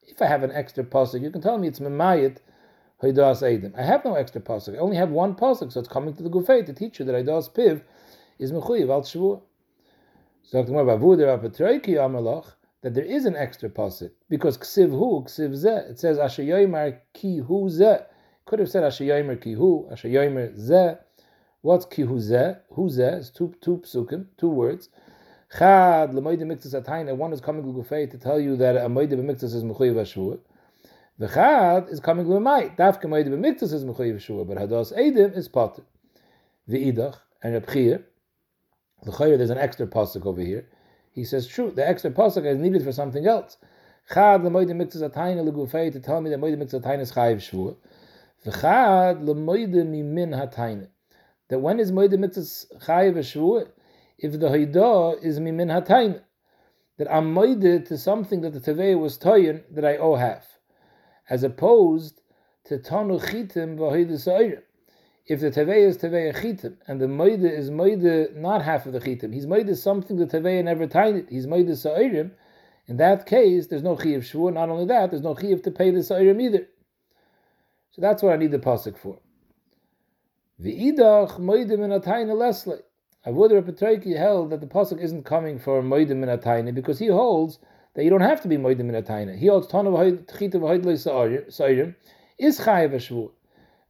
If 0.01 0.22
I 0.22 0.25
have 0.25 0.44
an 0.44 0.51
extra 0.51 0.83
pasuk, 0.83 1.22
you 1.22 1.31
can 1.31 1.39
tell 1.39 1.57
me 1.57 1.69
it's 1.69 1.80
memayit 1.80 2.39
haidas 3.01 3.44
edim. 3.44 3.80
I 3.80 3.83
have 3.83 4.04
no 4.04 4.16
extra 4.16 4.42
pasuk. 4.42 4.75
I 4.75 4.80
only 4.80 4.98
have 4.98 5.10
one 5.10 5.36
pasuk, 5.36 5.72
so 5.72 5.80
it's 5.80 5.88
coming 5.88 6.13
to 6.16 6.22
the 6.22 6.30
gufei 6.30 6.66
to 6.66 6.74
teach 6.74 7.00
you 7.00 7.06
that 7.06 7.16
haidas 7.16 7.50
piv 7.50 7.81
is 8.41 8.51
mechuyev 8.51 8.89
al 8.89 9.03
shvua. 9.03 9.41
So 10.41 10.63
the 10.63 10.63
Gemara 10.63 10.97
Bavuder 10.97 11.39
Apatroiki 11.39 11.89
Amalach 11.89 12.53
that 12.81 12.95
there 12.95 13.05
is 13.05 13.25
an 13.25 13.35
extra 13.35 13.69
pasuk 13.69 14.09
because 14.29 14.57
ksiv 14.57 14.89
hu 14.89 15.23
ksiv 15.23 15.51
zeh 15.51 15.91
it 15.91 15.99
says 15.99 16.17
asher 16.17 16.41
yomer 16.41 16.97
ki 17.13 17.38
hu 17.38 17.69
zeh 17.69 18.03
could 18.45 18.57
have 18.57 18.69
said 18.69 18.83
asher 18.83 19.03
yomer 19.03 19.39
ki 19.39 19.53
hu 19.53 19.88
asher 19.91 20.09
yomer 20.09 20.59
zeh 20.59 20.97
what's 21.61 21.85
ki 21.85 22.01
hu 22.01 22.15
zeh 22.15 22.57
hu 22.71 22.89
zeh 22.89 23.19
is 23.19 23.29
two 23.29 23.53
two 23.61 23.77
psukim 23.77 24.25
two 24.38 24.49
words. 24.49 24.89
Chad 25.55 26.11
lemoide 26.11 26.41
miktas 26.41 26.73
atayna 26.73 27.15
one 27.15 27.31
is 27.33 27.41
coming 27.41 27.63
gufay 27.63 28.09
to 28.09 28.17
tell 28.17 28.39
you 28.39 28.57
that 28.57 28.75
a 28.75 28.89
moide 28.89 29.11
b'miktas 29.11 29.53
is 29.53 29.63
mechuyev 29.63 29.95
shvua 29.95 30.39
the 31.19 31.27
chad 31.27 31.87
is 31.89 31.99
coming 31.99 32.25
b'may 32.25 32.75
dafke 32.75 33.03
moide 33.03 33.27
b'miktas 33.27 33.73
is 33.73 33.85
mechuyev 33.85 34.15
shvua 34.15 34.47
but 34.47 34.57
hadas 34.57 34.91
edim 34.97 35.37
is 35.37 35.47
potter. 35.47 35.83
The 36.67 36.91
idach 36.91 37.17
and 37.44 37.53
Reb 37.53 38.05
L'chayr, 39.06 39.38
there's 39.38 39.50
an 39.50 39.57
extra 39.57 39.88
pasuk 39.88 40.25
over 40.25 40.42
here. 40.42 40.68
He 41.12 41.24
says, 41.24 41.48
true, 41.48 41.71
the 41.71 41.88
extra 41.88 42.12
pasuk 42.12 42.45
is 42.45 42.59
needed 42.59 42.83
for 42.83 42.92
something 42.92 43.25
else. 43.25 43.57
Chad 44.13 44.42
lemoide 44.42 44.69
miktzas 44.69 45.09
atayna 45.09 45.50
legufei 45.50 45.92
to 45.92 45.99
tell 45.99 46.21
me 46.21 46.30
that 46.30 46.40
moide 46.40 46.57
miktzas 46.57 46.81
atayna 46.81 47.02
is 47.02 47.11
chayiv 47.11 47.37
shvua. 47.37 47.75
V'chad 48.45 49.23
lemoide 49.23 49.73
mimin 49.73 50.35
hatayna. 50.35 50.87
That 51.49 51.59
when 51.59 51.80
is 51.80 51.92
moide 51.92 52.14
miktzas 52.14 52.66
chayiv 52.85 53.16
shvua? 53.18 53.69
If 54.19 54.33
the 54.33 54.49
haidah 54.49 55.23
is 55.23 55.40
mimin 55.40 55.69
hatayna. 55.69 56.21
That 56.97 57.11
I'm 57.11 57.33
moide 57.33 57.87
to 57.87 57.97
something 57.97 58.42
that 58.42 58.54
the 58.54 58.59
tevei 58.59 58.99
was 58.99 59.18
toyin 59.18 59.64
that 59.71 59.83
I 59.83 59.97
owe 59.97 60.16
half. 60.16 60.59
As 61.30 61.44
opposed 61.44 62.21
to 62.66 62.78
tanu 62.78 63.19
chitim 63.19 63.78
v'hoide 63.78 64.19
sa'irim 64.19 64.61
if 65.31 65.40
the 65.40 65.50
Tevei 65.50 65.88
is 65.88 65.97
Tevei 65.97 66.35
Chitim, 66.35 66.76
and 66.88 67.00
the 67.00 67.06
Moide 67.06 67.50
is 67.50 67.69
Moide 67.69 68.35
not 68.35 68.61
half 68.61 68.85
of 68.85 68.92
the 68.92 69.00
Chitim, 69.00 69.33
he's 69.33 69.45
Moide 69.45 69.73
something 69.78 70.18
the 70.18 70.26
Tevei 70.26 70.61
never 70.61 70.88
tied 70.88 71.16
it, 71.16 71.28
he's 71.30 71.47
Moide 71.47 71.69
Sa'irim, 71.69 72.31
in 72.88 72.97
that 72.97 73.26
case, 73.26 73.68
there's 73.68 73.81
no 73.81 73.95
Chiv 73.95 74.23
Shvur, 74.23 74.54
not 74.54 74.68
only 74.68 74.85
that, 74.88 75.11
there's 75.11 75.23
no 75.23 75.33
Chiv 75.33 75.61
to 75.61 75.71
pay 75.71 75.92
the 75.92 76.00
Sa'irim 76.00 76.42
either. 76.42 76.68
So 77.92 78.02
that's 78.02 78.21
what 78.21 78.33
I 78.33 78.35
need 78.35 78.52
the 78.52 78.59
Pasuk 78.59 78.97
for. 78.97 79.19
V'idach 80.61 81.40
Moide 81.40 81.71
Minatayna 81.71 82.35
Leslie. 82.35 82.80
Avodah 83.26 83.61
Petroiki 83.61 84.18
held 84.18 84.50
that 84.50 84.59
the 84.59 84.68
Pasuk 84.68 85.00
isn't 85.00 85.23
coming 85.23 85.59
for 85.59 85.81
Moide 85.81 86.09
Minatayna 86.09 86.76
because 86.76 87.00
he 87.00 87.07
holds 87.07 87.59
that 87.94 88.04
you 88.04 88.09
don't 88.09 88.19
have 88.19 88.42
to 88.42 88.50
be 88.50 88.57
Moide 88.57 88.81
Minatayna. 88.81 89.38
He 89.38 89.47
holds 89.47 89.68
Ton 89.68 89.88
of 89.88 89.94
Chitim 89.94 90.56
V'Hoidlei 90.56 91.47
Sa'irim 91.50 91.95
is 92.38 92.59
Chayiv 92.59 92.95
Shvur. 92.95 93.31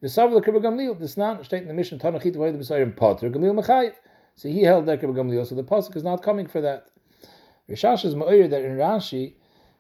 The 0.02 0.08
Savla 0.08 0.44
Kirba 0.44 0.60
Gamliel, 0.60 0.98
this 0.98 1.16
not 1.16 1.46
state 1.46 1.62
in 1.62 1.68
the 1.68 1.76
mission 1.76 2.00
Tanachit 2.00 2.36
Vaid 2.36 2.60
B'Sayim 2.60 2.98
Potter 2.98 3.30
Gamliel 3.30 3.64
Mechayiv. 3.64 3.94
So 4.34 4.50
he 4.50 4.64
held 4.64 4.88
that 4.88 5.00
Kirba 5.00 5.14
Gamliel, 5.14 5.46
so 5.46 5.54
the 5.54 5.64
pasuk 5.64 5.96
is 5.96 6.04
not 6.04 6.24
coming 6.24 6.48
for 6.48 6.60
that. 6.60 6.88
Rashash 7.70 8.04
is 8.04 8.16
Ma'ir 8.16 8.50
that 8.50 8.64
in 8.64 8.78
Rashi 8.78 9.34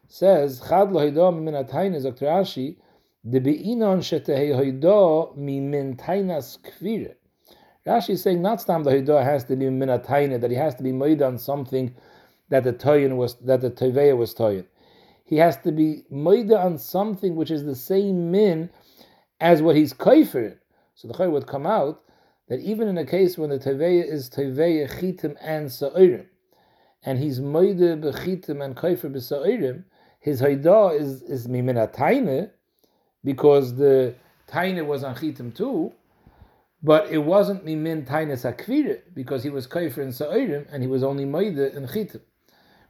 says 0.07 0.59
Chad 0.59 0.91
Lo 0.91 1.01
Haidah 1.01 1.41
Min 1.41 1.55
Atayna 1.55 2.05
Zok 2.05 2.19
Rashi 2.19 2.75
the 3.23 3.39
Be'inon 3.39 3.97
Shetehei 4.01 4.53
Haidah 4.53 5.35
Min 5.35 5.97
Tainas 5.97 6.59
Kvire. 6.59 7.15
Rashi 7.87 8.11
is 8.11 8.21
saying 8.21 8.43
not 8.43 8.61
Stam 8.61 8.83
the 8.83 8.91
Haidah 8.91 9.23
has 9.23 9.45
to 9.45 9.55
be 9.55 9.71
Min 9.71 9.89
Atayna, 9.89 10.39
that 10.39 10.51
he 10.51 10.57
has 10.57 10.75
to 10.75 10.83
be 10.83 10.91
made 10.91 11.23
on 11.23 11.39
something 11.39 11.95
that 12.49 12.63
the 12.63 12.73
Toyin 12.73 13.15
was 13.15 13.33
that 13.37 13.61
the 13.61 13.71
Teveya 13.71 14.15
was 14.15 14.35
Toyin. 14.35 14.65
He 15.25 15.37
has 15.37 15.57
to 15.61 15.71
be 15.71 16.03
made 16.11 16.51
on 16.51 16.77
something 16.77 17.35
which 17.35 17.49
is 17.49 17.63
the 17.63 17.73
same 17.73 18.29
min 18.29 18.69
as 19.41 19.61
what 19.61 19.75
he's 19.75 19.93
kaifer. 19.93 20.57
So 20.95 21.09
the 21.09 21.13
chay 21.13 21.27
would 21.27 21.47
come 21.47 21.65
out 21.65 22.01
that 22.47 22.61
even 22.61 22.87
in 22.87 22.97
a 22.97 23.05
case 23.05 23.37
when 23.37 23.49
the 23.49 23.59
teveya 23.59 24.05
is 24.05 24.29
teveya 24.29 24.89
chitim 24.89 25.35
and 25.41 25.69
sa'irim, 25.69 26.27
and 27.03 27.19
he's 27.19 27.41
moide 27.41 28.01
bechitim 28.01 28.63
and 28.63 28.77
kaifer 28.77 29.11
b'sa'irim, 29.11 29.83
his 30.21 30.41
Haidah 30.41 30.99
is, 30.99 31.23
is 31.23 31.47
Mimina 31.47 31.91
Taine, 31.91 32.51
because 33.23 33.75
the 33.75 34.13
Taine 34.47 34.85
was 34.85 35.03
on 35.03 35.15
Chitim 35.15 35.55
too, 35.55 35.91
but 36.83 37.09
it 37.09 37.17
wasn't 37.17 37.65
Mimin 37.65 38.07
Taine 38.07 38.29
Sakvire, 38.29 39.01
because 39.15 39.43
he 39.43 39.49
was 39.49 39.65
Kaifer 39.65 39.97
in 39.97 40.09
Sa'irim, 40.09 40.67
and 40.71 40.83
he 40.83 40.87
was 40.87 41.03
only 41.03 41.25
Maida 41.25 41.75
in 41.75 41.87
Chitim, 41.87 42.21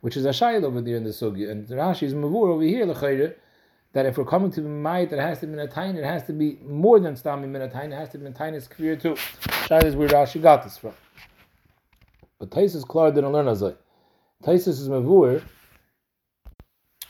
which 0.01 0.17
is 0.17 0.25
a 0.25 0.29
Shail 0.29 0.63
over 0.65 0.81
there 0.81 0.97
in 0.97 1.05
the 1.05 1.11
Sugi. 1.11 1.49
And 1.49 1.65
Rashi 1.69 2.03
is 2.03 2.13
Mavur 2.13 2.49
over 2.49 2.63
here, 2.63 2.85
L'chayre, 2.85 3.35
that 3.93 4.05
if 4.05 4.17
we're 4.17 4.25
coming 4.25 4.51
to 4.51 4.61
be 4.61 4.67
Mayit, 4.67 5.11
it 5.11 5.19
has 5.19 5.39
to 5.39 5.47
be 5.47 5.57
a 5.59 5.67
Taine, 5.67 5.97
it 5.97 6.03
has 6.03 6.23
to 6.23 6.33
be 6.33 6.57
more 6.65 6.99
than 6.99 7.15
Stam 7.15 7.43
Mimin 7.43 7.71
Taine, 7.71 7.91
it 7.91 7.95
has 7.95 8.09
to 8.09 8.17
be 8.17 8.25
Taine 8.31 8.53
Sakvire 8.55 9.01
too. 9.01 9.13
Shail 9.67 9.83
is 9.83 9.95
where 9.95 10.07
Rashi 10.07 10.41
got 10.41 10.63
this 10.63 10.77
from. 10.77 10.93
But 12.39 12.49
Taisus 12.49 12.87
Klar 12.87 13.11
didn't 13.11 13.31
learn 13.31 13.47
Azai. 13.47 13.75
Taisus 14.43 14.79
is 14.79 14.89
Mavur, 14.89 15.43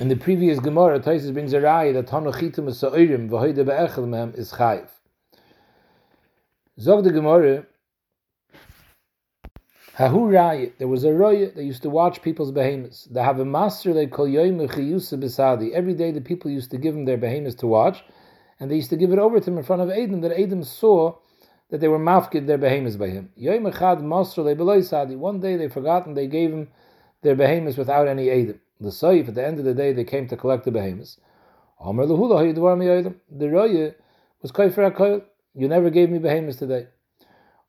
in 0.01 0.07
the 0.07 0.15
previous 0.15 0.59
Gemara, 0.59 1.00
Taisus 1.00 1.31
brings 1.31 1.53
a 1.53 1.61
raya 1.61 1.93
that 1.93 2.07
Tanu 2.07 2.33
Chitim 2.33 2.67
is 2.67 2.79
Sa'irim, 2.79 3.29
V'hoide 3.29 3.63
Be'echel 3.63 4.07
Mehem 4.07 4.35
is 4.35 4.51
Chayiv. 4.51 4.88
Zog 6.79 7.03
the 7.03 7.11
Gemara, 7.11 7.67
There 9.98 10.88
was 10.88 11.03
a 11.03 11.10
raya 11.10 11.53
that 11.53 11.63
used 11.63 11.83
to 11.83 11.89
watch 11.89 12.21
people's 12.21 12.51
behemoths. 12.51 13.05
They 13.12 13.21
have 13.21 13.39
a 13.39 13.45
master 13.45 13.93
they 13.93 14.07
call 14.07 14.25
Chiyusa 14.27 15.21
Besadi. 15.21 15.71
Every 15.71 15.93
day 15.93 16.12
the 16.12 16.21
people 16.21 16.50
used 16.50 16.71
to 16.71 16.77
give 16.77 16.95
him 16.95 17.05
their 17.05 17.17
behemoths 17.17 17.55
to 17.57 17.67
watch, 17.67 18.03
and 18.60 18.71
they 18.71 18.75
used 18.75 18.89
to 18.91 18.98
give 18.98 19.12
it 19.12 19.19
over 19.19 19.39
to 19.39 19.50
him 19.50 19.57
in 19.57 19.63
front 19.63 19.81
of 19.81 19.89
Adam, 19.89 20.21
that 20.21 20.39
Adam 20.39 20.63
saw 20.63 21.15
that 21.69 21.79
they 21.79 21.88
were 21.88 22.00
mafkid 22.00 22.48
their 22.48 22.57
behemoths 22.57 22.95
by 22.95 23.07
him. 23.07 23.29
Yoim 23.39 23.71
Echad 23.71 24.83
Sadi. 24.83 25.15
One 25.15 25.39
day 25.39 25.55
they 25.57 25.67
forgot 25.67 26.05
and 26.05 26.15
they 26.17 26.27
gave 26.27 26.51
him 26.51 26.69
their 27.21 27.36
behemoths 27.36 27.77
without 27.77 28.07
any 28.07 28.29
Adam 28.29 28.60
the 28.81 28.89
Saif, 28.89 29.27
at 29.27 29.36
the 29.36 29.45
end 29.45 29.60
of 29.60 29.65
the 29.65 29.74
day, 29.74 29.93
they 29.93 30.03
came 30.03 30.27
to 30.27 30.36
collect 30.36 30.65
the 30.65 30.71
behemoths. 30.71 31.19
The 31.79 31.93
Roya 33.51 33.93
was 34.41 34.51
Kaifer. 34.51 35.24
You 35.53 35.67
never 35.67 35.89
gave 35.89 36.10
me 36.10 36.17
behemoths 36.17 36.57
today. 36.57 36.88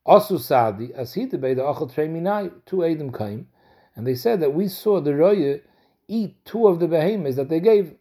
Asu 0.06 0.38
Sadi, 0.38 0.92
as 0.94 1.14
he 1.14 1.26
debate 1.26 1.56
the 1.56 1.62
Achel 1.62 1.92
Treminai, 1.92 2.52
two 2.66 2.84
Adam 2.84 3.12
came, 3.12 3.48
and 3.94 4.06
they 4.06 4.14
said 4.14 4.40
that 4.40 4.54
we 4.54 4.68
saw 4.68 5.00
the 5.00 5.14
Roya 5.14 5.60
eat 6.08 6.44
two 6.44 6.66
of 6.66 6.80
the 6.80 6.88
behemoths 6.88 7.36
that 7.36 7.48
they 7.48 7.60
gave. 7.60 7.94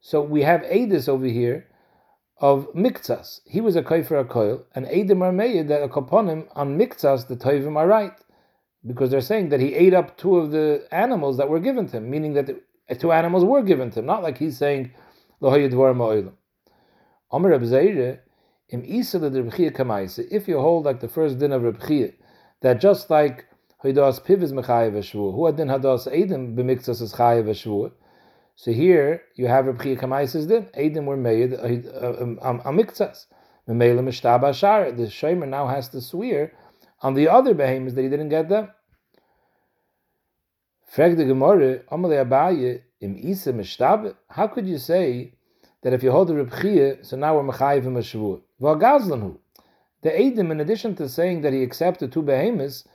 So 0.00 0.20
we 0.20 0.42
have 0.42 0.62
Adis 0.62 1.08
over 1.08 1.26
here 1.26 1.66
of 2.38 2.68
Miktsas. 2.74 3.40
He 3.46 3.60
was 3.60 3.76
a 3.76 3.82
Kaifer 3.82 4.24
HaKoil, 4.24 4.64
and 4.74 4.86
Adam 4.86 5.22
are 5.22 5.32
made 5.32 5.68
that 5.68 5.82
upon 5.82 6.28
him 6.28 6.48
on 6.54 6.78
Miktsas, 6.78 7.26
the 7.26 7.36
Tovim 7.36 7.76
are 7.76 7.88
right 7.88 8.12
because 8.86 9.10
they're 9.10 9.20
saying 9.20 9.48
that 9.48 9.60
he 9.60 9.74
ate 9.74 9.94
up 9.94 10.16
two 10.16 10.36
of 10.36 10.52
the 10.52 10.86
animals 10.92 11.36
that 11.38 11.48
were 11.48 11.58
given 11.60 11.88
to 11.88 11.96
him, 11.96 12.08
meaning 12.08 12.34
that 12.34 12.46
the 12.46 12.60
two 12.94 13.10
animals 13.10 13.44
were 13.44 13.62
given 13.62 13.90
to 13.90 13.98
him, 13.98 14.06
not 14.06 14.22
like 14.22 14.38
he's 14.38 14.56
saying 14.56 14.92
if 18.68 20.48
you 20.48 20.60
hold 20.60 20.84
like 20.84 21.00
the 21.00 21.08
first 21.08 21.38
din 21.38 21.52
of 21.52 21.62
Reb 21.62 22.14
that 22.62 22.80
just 22.80 23.10
like 23.10 23.46
Haidas 23.84 24.20
Piv 24.24 24.42
is 24.42 24.52
Mechayev 24.52 24.96
Shvur, 24.98 25.34
who 25.34 25.46
adin 25.46 25.68
Hadas 25.68 26.10
Edim 26.12 26.56
b'mikzas 26.56 27.00
is 27.00 27.12
Chayev 27.12 27.48
Shvur. 27.50 27.92
So 28.56 28.72
here 28.72 29.22
you 29.36 29.46
have 29.46 29.66
Reb 29.66 29.80
Chia 29.80 29.96
Kamaisa's 29.96 30.46
din. 30.46 30.64
Edim 30.76 31.04
were 31.04 31.16
made 31.16 31.54
uh, 31.54 32.22
um, 32.22 32.38
um, 32.42 32.60
a 32.64 32.72
mikzas. 32.72 33.26
Memela 33.68 34.00
Mishtaba 34.00 34.52
Shar. 34.52 34.90
The 34.90 35.04
Shomer 35.04 35.46
now 35.46 35.68
has 35.68 35.88
to 35.90 36.00
swear 36.00 36.52
on 37.02 37.14
the 37.14 37.28
other 37.28 37.54
behemoths 37.54 37.94
that 37.94 38.02
he 38.02 38.08
didn't 38.08 38.30
get 38.30 38.48
them. 38.48 38.70
Frag 40.88 41.16
the 41.16 41.24
Gemara, 41.24 41.80
Amalei 41.92 42.24
Abaye, 42.26 42.80
im 43.00 43.16
Isa 43.18 43.52
Mishtab, 43.52 44.16
how 44.30 44.46
could 44.48 44.66
you 44.66 44.78
say 44.78 45.34
that 45.82 45.92
if 45.92 46.02
you 46.02 46.10
hold 46.10 46.28
the 46.28 46.34
Reb 46.34 47.04
so 47.04 47.16
now 47.16 47.36
we're 47.36 47.52
Mechayiv 47.52 47.82
him 47.82 47.96
a 48.60 48.64
Shavur? 48.64 48.80
V'agazlan 48.80 49.38
The 50.02 50.10
Eidim, 50.10 50.50
in 50.50 50.60
addition 50.60 50.94
to 50.96 51.08
saying 51.08 51.42
that 51.42 51.52
he 51.52 51.62
accepted 51.62 52.12
two 52.12 52.22
behemoths, 52.22 52.86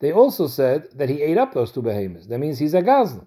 they 0.00 0.12
also 0.12 0.46
said 0.46 0.88
that 0.94 1.08
he 1.08 1.22
ate 1.22 1.38
up 1.38 1.54
those 1.54 1.72
two 1.72 1.82
behemoths. 1.82 2.26
That 2.26 2.38
means 2.38 2.58
he's 2.58 2.74
a 2.74 2.82
Gazlan. 2.82 3.26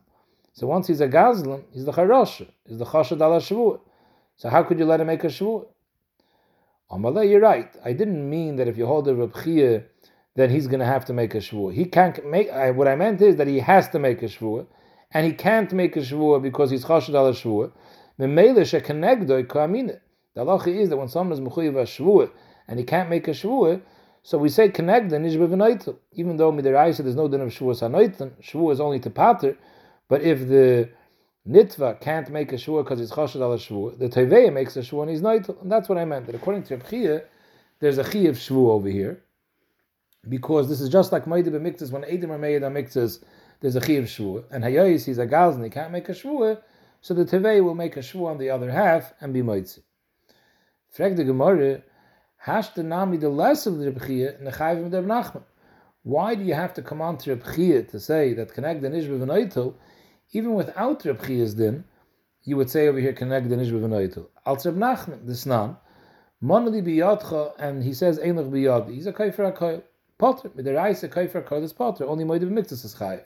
So 0.53 0.67
once 0.67 0.87
he's 0.87 1.01
a 1.01 1.07
Gazlan, 1.07 1.63
he's 1.71 1.85
the 1.85 1.91
Charosha, 1.91 2.47
he's 2.67 2.77
the 2.77 2.85
Chashad 2.85 3.21
ala 3.21 3.39
Shavur. 3.39 3.79
So 4.37 4.49
how 4.49 4.63
could 4.63 4.79
you 4.79 4.85
let 4.85 5.01
him 5.01 5.07
make 5.07 5.23
a 5.23 5.27
Shavur? 5.27 5.65
Amalei, 6.91 7.29
you're 7.29 7.39
right. 7.39 7.73
I 7.85 7.93
didn't 7.93 8.29
mean 8.29 8.57
that 8.57 8.67
if 8.67 8.77
you 8.77 8.85
hold 8.85 9.05
the 9.05 9.15
Reb 9.15 9.33
then 10.35 10.49
he's 10.49 10.67
going 10.67 10.79
to 10.79 10.85
have 10.85 11.05
to 11.05 11.13
make 11.13 11.35
a 11.35 11.39
shvua. 11.39 11.73
He 11.73 11.85
can't 11.85 12.25
make. 12.25 12.49
I, 12.49 12.71
what 12.71 12.87
I 12.87 12.95
meant 12.95 13.21
is 13.21 13.35
that 13.35 13.47
he 13.47 13.59
has 13.59 13.89
to 13.89 13.99
make 13.99 14.21
a 14.21 14.25
shvua, 14.25 14.65
and 15.11 15.25
he 15.25 15.33
can't 15.33 15.71
make 15.73 15.95
a 15.97 15.99
shvua 15.99 16.41
because 16.41 16.71
he's 16.71 16.85
chashad 16.85 17.15
al 17.15 17.33
shvua. 17.33 17.71
Memele 18.19 18.61
shekenegdoi. 18.61 19.99
The 20.33 20.45
halacha 20.45 20.67
is 20.67 20.89
that 20.89 20.97
when 20.97 21.09
someone 21.09 21.37
is 21.37 21.45
mechuyev 21.45 21.75
a 21.75 21.83
shvua 21.83 22.31
and 22.67 22.79
he 22.79 22.85
can't 22.85 23.09
make 23.09 23.27
a 23.27 23.31
shvua, 23.31 23.81
so 24.23 24.37
we 24.37 24.49
say 24.49 24.69
kenegda 24.69 25.11
nishbe 25.11 25.97
Even 26.13 26.37
though 26.37 26.51
midiraisa 26.51 26.97
there's 26.97 27.15
no 27.15 27.27
din 27.27 27.41
of 27.41 27.49
shvua 27.49 27.77
sanoitan, 27.77 28.31
shvua 28.41 28.73
is 28.73 28.79
only 28.79 28.99
to 28.99 29.09
pater, 29.09 29.57
but 30.07 30.21
if 30.21 30.47
the 30.47 30.89
nitva 31.47 31.99
can't 31.99 32.29
make 32.29 32.53
a 32.53 32.55
shvua 32.55 32.83
because 32.83 32.99
he's 32.99 33.11
chashad 33.11 33.41
al 33.41 33.57
shvua, 33.57 33.97
the 33.97 34.07
teveya 34.07 34.53
makes 34.53 34.77
a 34.77 34.81
shvua 34.81 35.01
and 35.01 35.11
he's 35.11 35.21
noitel, 35.21 35.61
and 35.61 35.71
that's 35.71 35.89
what 35.89 35.97
I 35.97 36.05
meant. 36.05 36.27
That 36.27 36.35
according 36.35 36.63
to 36.63 36.77
Reb 36.77 37.23
there's 37.79 37.97
a 37.97 38.03
chi 38.03 38.19
of 38.19 38.37
shvua 38.37 38.71
over 38.71 38.89
here 38.89 39.23
because 40.29 40.69
this 40.69 40.81
is 40.81 40.89
just 40.89 41.11
like 41.11 41.25
Maida 41.25 41.49
b'miktas, 41.51 41.91
when 41.91 42.03
Edim 42.03 42.29
are 42.29 42.37
made 42.37 42.63
on 42.63 42.73
miktas, 42.73 43.23
there's 43.59 43.75
a 43.75 43.81
chiv 43.81 44.05
shvua, 44.05 44.43
and 44.51 44.63
Hayayis, 44.63 45.05
he's 45.05 45.17
a 45.17 45.25
gazan, 45.25 45.63
he 45.63 45.69
can't 45.69 45.91
make 45.91 46.07
a 46.09 46.13
shvua, 46.13 46.61
so 47.01 47.13
the 47.13 47.25
Tevei 47.25 47.63
will 47.63 47.75
make 47.75 47.97
a 47.97 48.01
shvua 48.01 48.27
on 48.27 48.37
the 48.37 48.49
other 48.49 48.71
half 48.71 49.13
and 49.19 49.33
be 49.33 49.41
moitzi. 49.41 49.79
Frag 50.91 51.15
the 51.15 51.23
Gemara, 51.23 51.81
hash 52.37 52.69
the 52.69 52.83
nami 52.83 53.17
the 53.17 53.29
less 53.29 53.65
of 53.65 53.77
the 53.77 53.91
Rebchia, 53.91 54.41
nechayvim 54.43 54.91
der 54.91 55.01
Nachman. 55.01 55.43
Why 56.03 56.35
do 56.35 56.43
you 56.43 56.53
have 56.53 56.73
to 56.73 56.81
come 56.81 57.01
on 57.01 57.17
to 57.19 57.35
Rebchia 57.35 57.89
to 57.91 57.99
say 57.99 58.33
that 58.33 58.53
connect 58.53 58.81
the 58.81 58.89
Nishba 58.89 59.19
v'noitel, 59.19 59.75
even 60.33 60.53
without 60.53 61.03
Rebchia's 61.03 61.53
din, 61.53 61.85
you 62.43 62.57
would 62.57 62.69
say 62.69 62.87
over 62.87 62.99
here 62.99 63.13
connect 63.13 63.47
the 63.49 63.55
Nishba 63.55 63.79
v'noitel. 63.79 64.27
Al 64.45 64.55
Reb 64.55 64.75
Nachman, 64.75 65.25
the 65.25 65.31
Snan, 65.31 65.77
Monali 66.43 66.83
biyadcha, 66.83 67.53
and 67.57 67.83
he 67.83 67.93
says 67.93 68.19
Einach 68.19 68.51
biyad, 68.51 68.93
he's 68.93 69.07
a 69.07 69.13
kaifer 69.13 69.57
HaKoyl. 69.57 69.83
Potter. 70.21 70.51
With 70.53 70.65
the 70.65 70.75
Raisa 70.75 71.09
Kaifer 71.09 71.43
Kodesh 71.43 71.75
Potter. 71.75 72.05
Only 72.05 72.23
Moed 72.23 72.43
B'Miktas 72.43 72.85
is 72.85 72.93
Chayiv. 72.93 73.23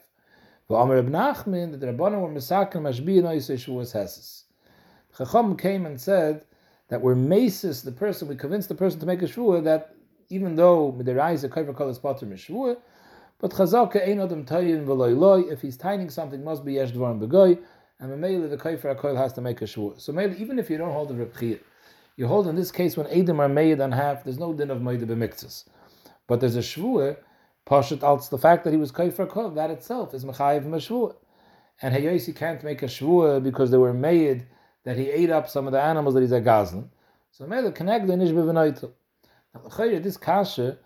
But 0.70 0.76
Amar 0.76 1.00
Ibn 1.00 1.12
Nachman, 1.12 1.72
that 1.72 1.82
the 1.82 1.88
Rabbanon 1.88 2.22
were 2.22 2.30
Mesakim 2.30 2.84
Mashbi 2.84 3.18
and 3.18 3.28
Oisei 3.28 3.58
Shavuos 3.58 3.94
Heses. 3.94 4.44
Chacham 5.18 5.58
came 5.58 5.86
and 5.86 6.00
said 6.00 6.46
that 6.90 7.02
we're 7.02 7.16
maces 7.16 7.82
the 7.82 7.92
person, 7.92 8.28
we 8.28 8.36
convince 8.36 8.68
the 8.68 8.76
person 8.76 9.00
to 9.00 9.06
make 9.06 9.22
a 9.22 9.26
shvua 9.26 9.64
that 9.64 9.96
even 10.30 10.56
though 10.56 10.86
with 10.86 11.06
the 11.06 11.16
Raisa 11.16 11.50
Kaifer 11.50 11.74
Kodesh 11.74 12.02
Potter 12.02 12.26
Mishvua, 12.26 12.78
but 13.40 13.52
Chazaka 13.52 14.08
Ein 14.08 14.20
Adam 14.20 14.46
Tayin 14.46 14.88
Loi, 14.88 15.42
if 15.42 15.62
he's 15.62 15.78
tining 15.78 16.10
something, 16.10 16.44
must 16.44 16.66
be 16.66 16.74
Yesh 16.74 16.92
Dvarim 16.92 17.20
Begoy, 17.20 17.60
and 18.00 18.12
Mamela 18.12 18.50
the 18.50 18.58
Kaifer 18.58 18.96
HaKoil 18.96 19.18
has 19.18 19.34
to 19.34 19.42
make 19.42 19.62
a 19.62 19.66
shvua. 19.66 20.00
So 20.00 20.14
Mamela, 20.14 20.40
even 20.40 20.60
if 20.60 20.70
you 20.70 20.78
don't 20.78 20.92
hold 20.92 21.10
the 21.10 21.16
Reb 21.16 21.60
you 22.18 22.28
hold 22.28 22.48
in 22.48 22.56
this 22.56 22.72
case 22.72 22.96
when 22.96 23.08
Adam 23.08 23.42
are 23.42 23.50
made 23.50 23.82
on 23.82 23.92
half, 23.92 24.24
there's 24.24 24.40
no 24.40 24.54
din 24.54 24.72
of 24.72 24.80
Moed 24.80 25.06
B'Miktas. 25.06 25.66
But 26.28 26.40
there's 26.40 26.56
a 26.56 26.60
shvua, 26.60 27.18
Pashat 27.68 28.04
als 28.04 28.30
the 28.30 28.38
fact 28.38 28.64
that 28.64 28.72
he 28.72 28.78
was 28.78 28.92
kaifer 28.92 29.28
kol, 29.28 29.50
that 29.52 29.70
itself 29.70 30.14
is 30.14 30.24
mechayiv 30.24 30.66
mashvua. 30.66 31.16
And 31.82 31.94
Hayosi 31.94 32.34
can't 32.36 32.64
make 32.64 32.84
a 32.84 32.86
shvua 32.86 33.44
because 33.44 33.70
they 33.70 33.78
were 33.78 33.94
made 33.94 34.48
that 34.86 34.98
he 34.98 35.10
ate 35.10 35.30
up 35.30 35.50
some 35.50 35.68
of 35.68 35.74
the 35.74 35.82
animals 35.82 36.14
that 36.14 36.22
he's 36.22 36.32
a 36.32 36.40
gazlan. 36.40 36.88
So 37.32 37.46
Mele 37.46 37.72
connect 37.72 38.08
the 38.08 38.14
nishbe 38.14 38.34
v'noitel. 38.34 38.92
Now, 39.54 40.00
this 40.00 40.16
kasha, 40.18 40.78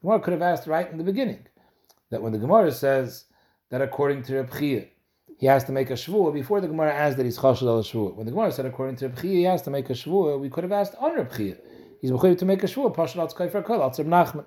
Gemara 0.00 0.20
could 0.20 0.32
have 0.32 0.42
asked 0.42 0.66
right 0.66 0.90
in 0.90 0.98
the 0.98 1.04
beginning 1.04 1.46
that 2.10 2.22
when 2.22 2.32
the 2.32 2.38
Gemara 2.38 2.72
says 2.72 3.24
that 3.70 3.80
according 3.80 4.22
to 4.24 4.36
Reb 4.36 4.52
Chia, 4.58 4.86
he 5.38 5.46
has 5.46 5.64
to 5.64 5.72
make 5.72 5.90
a 5.90 5.94
shvua 5.94 6.32
before 6.32 6.60
the 6.60 6.68
Gemara 6.68 6.92
asked 6.92 7.16
that 7.16 7.24
he's 7.24 7.38
chashad 7.38 7.62
al 7.62 7.82
shvua. 7.82 8.14
When 8.14 8.26
the 8.26 8.32
Gemara 8.32 8.52
said 8.52 8.66
according 8.66 8.96
to 8.96 9.08
Reb 9.08 9.20
Chia, 9.20 9.30
he 9.30 9.42
has 9.44 9.62
to 9.62 9.70
make 9.70 9.90
a 9.90 9.92
shvua, 9.92 10.40
we 10.40 10.48
could 10.48 10.64
have 10.64 10.72
asked 10.72 10.94
on 10.98 11.14
Reb 11.14 11.34
Chia. 11.36 11.56
He's 12.00 12.10
mechayiv 12.10 12.38
to 12.38 12.44
make 12.44 12.62
a 12.62 12.66
shvua, 12.66 12.94
pashal 12.94 13.18
al 13.18 13.28
tzkayfer 13.28 13.64
kol, 13.64 13.82
al 13.82 13.90
Nachman. 13.90 14.44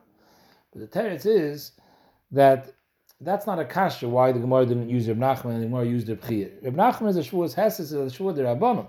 But 0.74 0.82
the 0.82 0.88
teretz 0.88 1.26
is 1.26 1.72
that 2.32 2.74
that's 3.22 3.48
not 3.48 3.60
a 3.60 3.66
kasha 3.66 4.10
why 4.10 4.32
the 4.32 4.40
Gemara 4.40 4.66
didn't 4.66 4.90
use 4.90 5.08
Reb 5.08 5.18
Nachman 5.18 5.52
and 5.52 5.62
the 5.64 5.68
Gemara 5.68 5.86
used 5.86 6.10
Reb 6.10 6.28
Chia. 6.28 6.50
Reb 6.62 6.76
Nachman 6.76 7.10
is 7.10 7.18
a 7.18 7.22
shvuas 7.22 7.56
heses, 7.56 7.80
is 7.80 7.94
a 7.94 7.98
shvuah 7.98 8.36
derabbanon. 8.36 8.88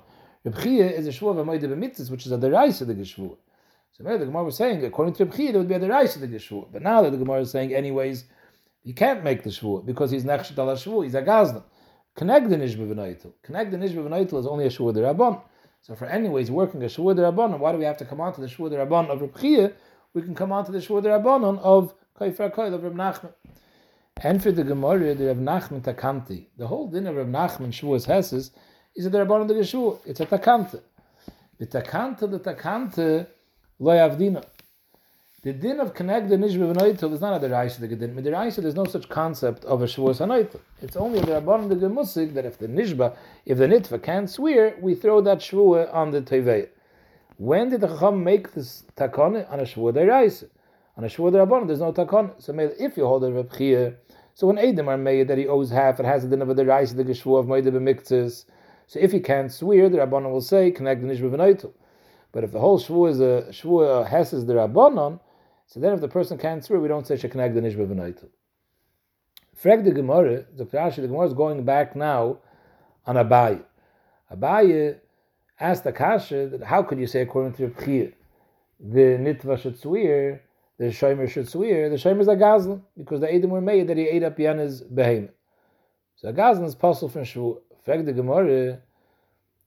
Reb 0.50 0.66
is 0.66 1.06
a 1.06 1.10
shvuah 1.10 1.38
of 1.38 1.38
a 1.38 1.44
b'mitzvah, 1.44 2.10
which 2.10 2.26
is 2.26 2.32
a 2.32 2.38
deraisa 2.38 2.82
of 2.82 2.88
the 2.88 2.94
geshvuah. 2.94 3.36
So 3.92 4.04
the 4.04 4.24
Gemara 4.24 4.44
was 4.44 4.56
saying, 4.56 4.84
according 4.84 5.14
to 5.14 5.24
Reb 5.24 5.36
there 5.36 5.58
would 5.58 5.68
be 5.68 5.74
a 5.74 5.80
deraisa 5.80 6.16
of 6.16 6.22
the 6.22 6.28
geshvuah. 6.28 6.72
But 6.72 6.82
now 6.82 7.02
that 7.02 7.10
the 7.10 7.18
Gemara 7.18 7.40
is 7.40 7.50
saying, 7.50 7.74
anyways, 7.74 8.24
he 8.82 8.92
can't 8.92 9.24
make 9.24 9.42
the 9.42 9.50
shvuah 9.50 9.84
because 9.84 10.10
he's 10.10 10.24
nechshet 10.24 10.58
al 10.58 10.68
shvuah, 10.68 11.04
he's 11.04 11.14
a 11.14 11.22
gazlan. 11.22 11.62
Connect 12.14 12.48
the 12.48 12.56
nishba 12.56 12.88
v'noitel. 12.88 13.32
Connect 13.42 13.70
the 13.70 13.76
nishba 13.76 14.06
v'noitel 14.08 14.38
is 14.38 14.46
only 14.46 14.66
a 14.66 14.70
shvuah 14.70 14.94
derabbanon. 14.94 15.42
So 15.82 15.94
for 15.94 16.06
anyways 16.06 16.50
working 16.50 16.82
a 16.82 16.86
shvuah 16.86 17.16
derabbanon, 17.16 17.58
why 17.58 17.72
do 17.72 17.78
we 17.78 17.84
have 17.84 17.96
to 17.98 18.04
come 18.04 18.20
on 18.20 18.32
to 18.34 18.40
the 18.40 18.46
shvuah 18.46 18.70
derabbanon 18.70 19.10
of 19.10 19.20
Reb 19.20 19.74
we 20.16 20.22
can 20.22 20.34
come 20.34 20.50
on 20.50 20.64
to 20.64 20.72
the 20.72 20.80
Shua 20.80 21.02
Rabbanon 21.02 21.58
of 21.58 21.94
Kaifer 22.18 22.50
Koil 22.50 22.72
of 22.72 22.82
Reb 22.82 22.94
Nachman. 22.94 23.34
And 24.16 24.42
for 24.42 24.50
the 24.50 24.64
Gemara, 24.64 25.14
the 25.14 25.26
Reb 25.26 25.38
Nachman 25.38 25.82
Takanti. 25.82 26.46
The 26.56 26.66
whole 26.66 26.88
din 26.88 27.06
of 27.06 27.16
Reb 27.16 27.28
Nachman 27.28 27.68
Shuas 27.68 28.06
Hesses 28.06 28.50
is 28.96 29.06
it 29.06 29.12
the 29.12 29.18
Rabbanon 29.18 29.46
the 29.46 29.54
Geshua? 29.54 29.98
It's 30.06 30.20
a 30.20 30.26
takante. 30.26 30.80
The 31.58 31.66
takante, 31.66 32.30
the 32.30 32.40
takante, 32.40 33.26
lo 33.78 33.92
yavdina. 33.92 34.42
The 35.42 35.52
din 35.52 35.78
of 35.80 35.94
connect 35.94 36.28
the 36.28 36.36
nishba 36.36 36.74
v'noitel 36.74 37.12
is 37.12 37.20
not 37.20 37.40
a 37.40 37.46
deraisa 37.46 37.78
the 37.78 37.88
gedin. 37.88 38.16
The 38.16 38.30
deraisa 38.30 38.62
there's 38.62 38.74
no 38.74 38.84
such 38.86 39.08
concept 39.08 39.64
of 39.66 39.82
a 39.82 39.84
shavuos 39.84 40.18
hanoitel. 40.18 40.60
It's 40.80 40.96
only 40.96 41.20
the 41.20 41.40
rabbanon 41.40 41.68
the 41.68 41.76
gemusik 41.76 42.34
that 42.34 42.46
if 42.46 42.58
the 42.58 42.66
nishba, 42.66 43.14
if 43.44 43.58
the 43.58 43.66
nitva 43.66 44.02
can't 44.02 44.28
swear, 44.28 44.74
we 44.80 44.94
throw 44.94 45.20
that 45.20 45.38
shvua 45.38 45.94
on 45.94 46.10
the 46.10 46.22
tevei. 46.22 46.68
When 47.36 47.68
did 47.68 47.82
the 47.82 47.88
chacham 47.88 48.24
make 48.24 48.54
this 48.54 48.82
takon 48.96 49.48
on 49.52 49.60
a 49.60 49.64
shvua 49.64 49.92
deraisa? 49.92 50.48
On 50.96 51.04
a 51.04 51.06
shvua 51.06 51.30
rabbanon 51.30 51.66
there's 51.66 51.80
no 51.80 51.92
takon. 51.92 52.42
So 52.42 52.52
if 52.58 52.96
you 52.96 53.04
hold 53.04 53.24
a 53.24 53.30
reb 53.30 53.96
so 54.34 54.48
when 54.48 54.58
Adam 54.58 54.88
are 54.88 54.98
made 54.98 55.28
that 55.28 55.38
he 55.38 55.46
owes 55.46 55.70
half, 55.70 55.98
it 55.98 56.04
has 56.04 56.24
a 56.24 56.28
din 56.28 56.42
of 56.42 56.50
a 56.50 56.54
deraisa 56.54 56.96
the 56.96 57.04
geshvua 57.04 57.40
of 57.40 57.46
moedah 57.46 57.72
b'miktzis. 57.72 58.44
So 58.86 58.98
if 59.00 59.12
he 59.12 59.20
can't 59.20 59.52
swear, 59.52 59.88
the 59.88 59.98
rabbanon 59.98 60.30
will 60.30 60.40
say 60.40 60.70
connect 60.70 61.02
the 61.02 61.08
nishba 61.08 61.30
v'noitel. 61.30 61.72
But 62.32 62.44
if 62.44 62.52
the 62.52 62.60
whole 62.60 62.78
shvua 62.78 63.10
is 63.10 63.20
a 63.20 63.46
shvua 63.50 64.02
uh, 64.02 64.04
hesses 64.04 64.46
the 64.46 64.54
rabbanon, 64.54 65.20
so 65.66 65.80
then 65.80 65.92
if 65.92 66.00
the 66.00 66.08
person 66.08 66.38
can't 66.38 66.64
swear, 66.64 66.80
we 66.80 66.88
don't 66.88 67.06
say 67.06 67.16
Shekanag 67.16 67.54
the 67.54 67.60
Nishba 67.60 67.86
V'naitel. 67.86 68.28
Frag 69.54 69.84
the 69.84 69.90
Gemara, 69.90 70.44
Dr. 70.56 70.78
Ashi, 70.78 70.96
the 70.96 71.08
Gemara 71.08 71.26
is 71.26 71.34
going 71.34 71.64
back 71.64 71.96
now 71.96 72.38
on 73.04 73.16
Abaye. 73.16 73.64
Abaye 74.32 74.98
asked 75.58 75.86
Akasha, 75.86 76.48
that 76.48 76.62
how 76.62 76.82
could 76.82 76.98
you 76.98 77.06
say 77.06 77.22
according 77.22 77.54
to 77.54 77.68
Rebchir, 77.68 78.12
the 78.78 79.18
Nitva 79.18 79.60
should 79.60 79.78
swear, 79.78 80.42
the 80.78 80.86
Shomer 80.86 81.28
should 81.28 81.48
swear, 81.48 81.88
the 81.88 81.96
Shomer 81.96 82.20
is 82.20 82.28
a 82.28 82.36
Gazlan, 82.36 82.82
because 82.96 83.20
the 83.20 83.32
Edom 83.32 83.50
were 83.50 83.62
made 83.62 83.88
that 83.88 83.96
he 83.96 84.04
ate 84.04 84.22
up 84.22 84.38
Yana's 84.38 84.82
behemoth. 84.82 85.30
So 86.16 86.28
a 86.28 86.32
Gazlan 86.32 86.66
is 86.66 86.74
possible 86.74 87.08
from 87.08 87.22
Shvu. 87.22 87.58
Frag 87.86 88.04
the 88.04 88.12
Gemara, 88.12 88.80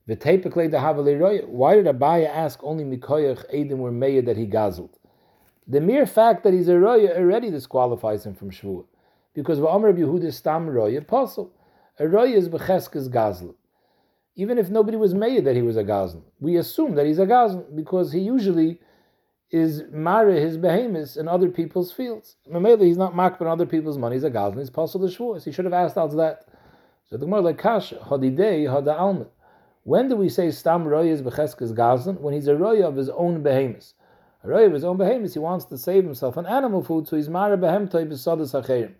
the 0.06 0.14
V'teipeklei 0.14 0.70
the 0.70 0.76
Havali 0.76 1.48
Why 1.48 1.76
did 1.76 1.86
Abaye 1.86 2.28
ask 2.28 2.62
only 2.62 2.84
Mikoyach 2.84 3.46
Edom 3.50 3.78
were 3.78 3.90
made 3.90 4.26
that 4.26 4.36
he 4.36 4.44
gazled? 4.44 4.98
The 5.66 5.80
mere 5.80 6.04
fact 6.04 6.44
that 6.44 6.52
he's 6.52 6.68
a 6.68 6.78
roya 6.78 7.16
already 7.16 7.50
disqualifies 7.50 8.26
him 8.26 8.34
from 8.34 8.50
shvuah, 8.50 8.84
because 9.32 9.58
va'amr 9.58 9.96
Yehuda 9.96 10.34
stam 10.34 10.68
roya 10.68 10.98
apostle. 10.98 11.50
A 11.98 12.06
roya 12.06 12.36
is 12.36 12.50
becheskes 12.50 13.08
gazl. 13.08 13.54
Even 14.36 14.58
if 14.58 14.68
nobody 14.68 14.98
was 14.98 15.14
made 15.14 15.46
that 15.46 15.56
he 15.56 15.62
was 15.62 15.78
a 15.78 15.84
gazl, 15.84 16.22
we 16.40 16.56
assume 16.56 16.96
that 16.96 17.06
he's 17.06 17.18
a 17.18 17.24
gazl 17.24 17.74
because 17.74 18.12
he 18.12 18.20
usually 18.20 18.80
is 19.50 19.84
mara 19.90 20.34
his 20.34 20.58
behemoths 20.58 21.16
in 21.16 21.26
other 21.26 21.48
people's 21.48 21.90
fields. 21.90 22.36
Mamela, 22.52 22.84
he's 22.84 22.98
not 22.98 23.14
makbid 23.14 23.40
on 23.40 23.46
other 23.46 23.64
people's 23.64 23.96
money. 23.96 24.16
He's 24.16 24.24
a 24.24 24.30
gazl. 24.30 24.58
He's 24.58 24.68
possible 24.68 25.08
the 25.08 25.14
shvuah. 25.14 25.42
He 25.42 25.52
should 25.52 25.64
have 25.64 25.72
asked 25.72 25.96
out 25.96 26.14
that. 26.18 26.44
So 27.10 27.16
the 27.16 27.26
Gemara 27.26 27.40
like 27.40 27.58
kasha 27.58 27.96
hadidei 27.96 28.68
hada. 28.68 29.26
When 29.82 30.08
do 30.08 30.14
we 30.14 30.28
say 30.28 30.52
stam 30.52 30.86
roya 30.86 31.12
is 31.12 31.22
becheskes 31.22 31.74
gazl? 31.74 32.20
When 32.20 32.34
he's 32.34 32.46
a 32.46 32.54
roya 32.54 32.86
of 32.86 32.94
his 32.94 33.08
own 33.08 33.42
behemoths. 33.42 33.94
Array 34.44 34.66
of 34.66 34.72
his 34.72 34.84
own 34.84 34.96
behemoths, 34.96 35.32
he 35.34 35.40
wants 35.40 35.64
to 35.64 35.76
save 35.76 36.04
himself 36.04 36.38
on 36.38 36.46
animal 36.46 36.84
food, 36.84 37.08
so 37.08 37.16
he's 37.16 37.28
mara 37.28 37.58
behemtoi 37.58 38.08
b'sadas 38.08 38.52
hacherim. 38.54 38.94